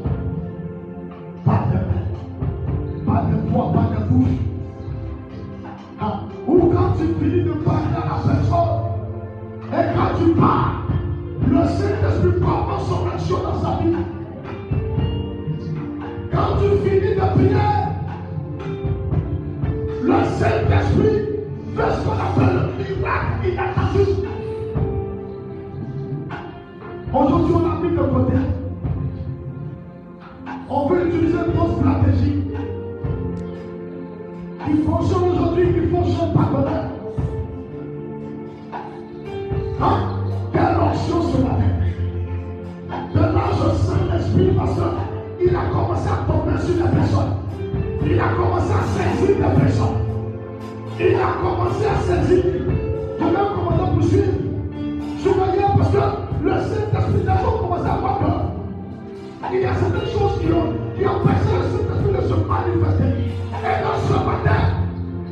Qui 60.41 60.47
il 60.47 61.01
y 61.01 61.05
a 61.05 61.11
personne 61.11 61.69
sur 61.69 61.87
ta 61.87 61.93
vie 62.01 62.13
de 62.13 62.21
se 62.27 62.33
manifester. 62.33 63.13
Et 63.61 63.77
dans 63.83 63.99
ce 64.07 64.13
matin, 64.25 64.61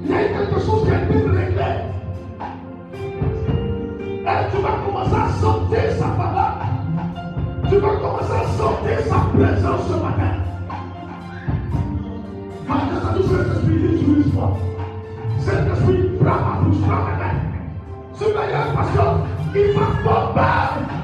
il 0.03 0.12
y 0.12 0.14
a 0.14 0.16
quelque 0.24 0.60
chose 0.60 0.84
qui 0.86 0.91
a 0.91 1.01
été 1.01 1.16
réglé. 1.16 1.72
Et 4.22 4.39
tu 4.51 4.57
vas 4.62 4.78
commencer 4.86 5.16
à 5.16 5.30
sentir 5.41 5.91
sa 5.97 6.10
parole. 6.10 6.53
Tu 7.70 7.78
vas 7.78 7.95
commencer 7.95 8.34
à 8.34 8.47
sentir 8.55 8.99
sa 9.07 9.20
présence 9.36 9.88
ce 9.88 9.93
matin. 9.93 10.34
Maintenant, 12.68 13.01
ça 13.01 13.16
nous 13.18 13.24
esprit, 13.24 13.95
utilise-moi. 13.95 14.57
Cet 15.39 15.72
esprit, 15.74 16.03
prends 16.20 16.39
ma 16.39 16.62
bouche, 16.62 16.82
prends 16.82 17.03
ma 17.03 17.16
main. 17.18 17.36
C'est 18.14 18.32
d'ailleurs 18.32 18.74
parce 18.76 18.91
qu'il 19.53 19.74
va 19.74 19.86
tomber. 20.03 20.98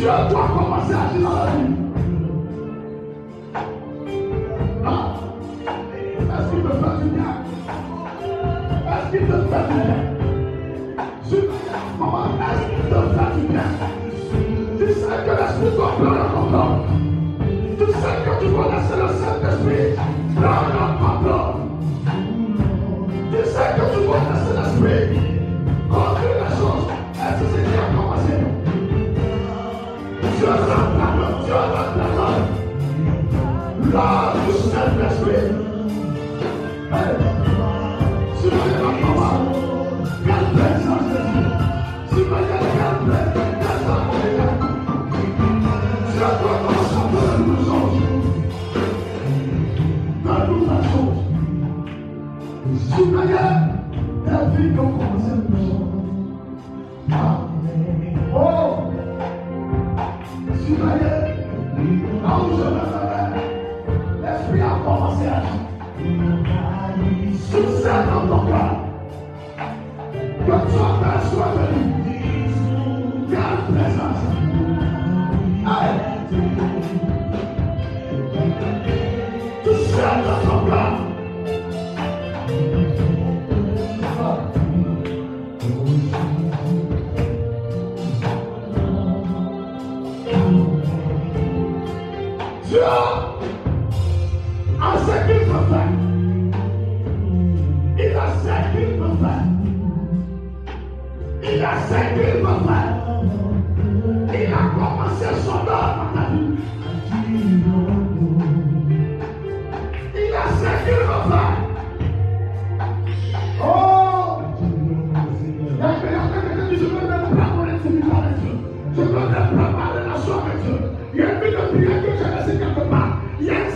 Dieu 0.00 0.08
doit 0.30 0.48
commencer 0.48 0.94
à. 0.94 1.89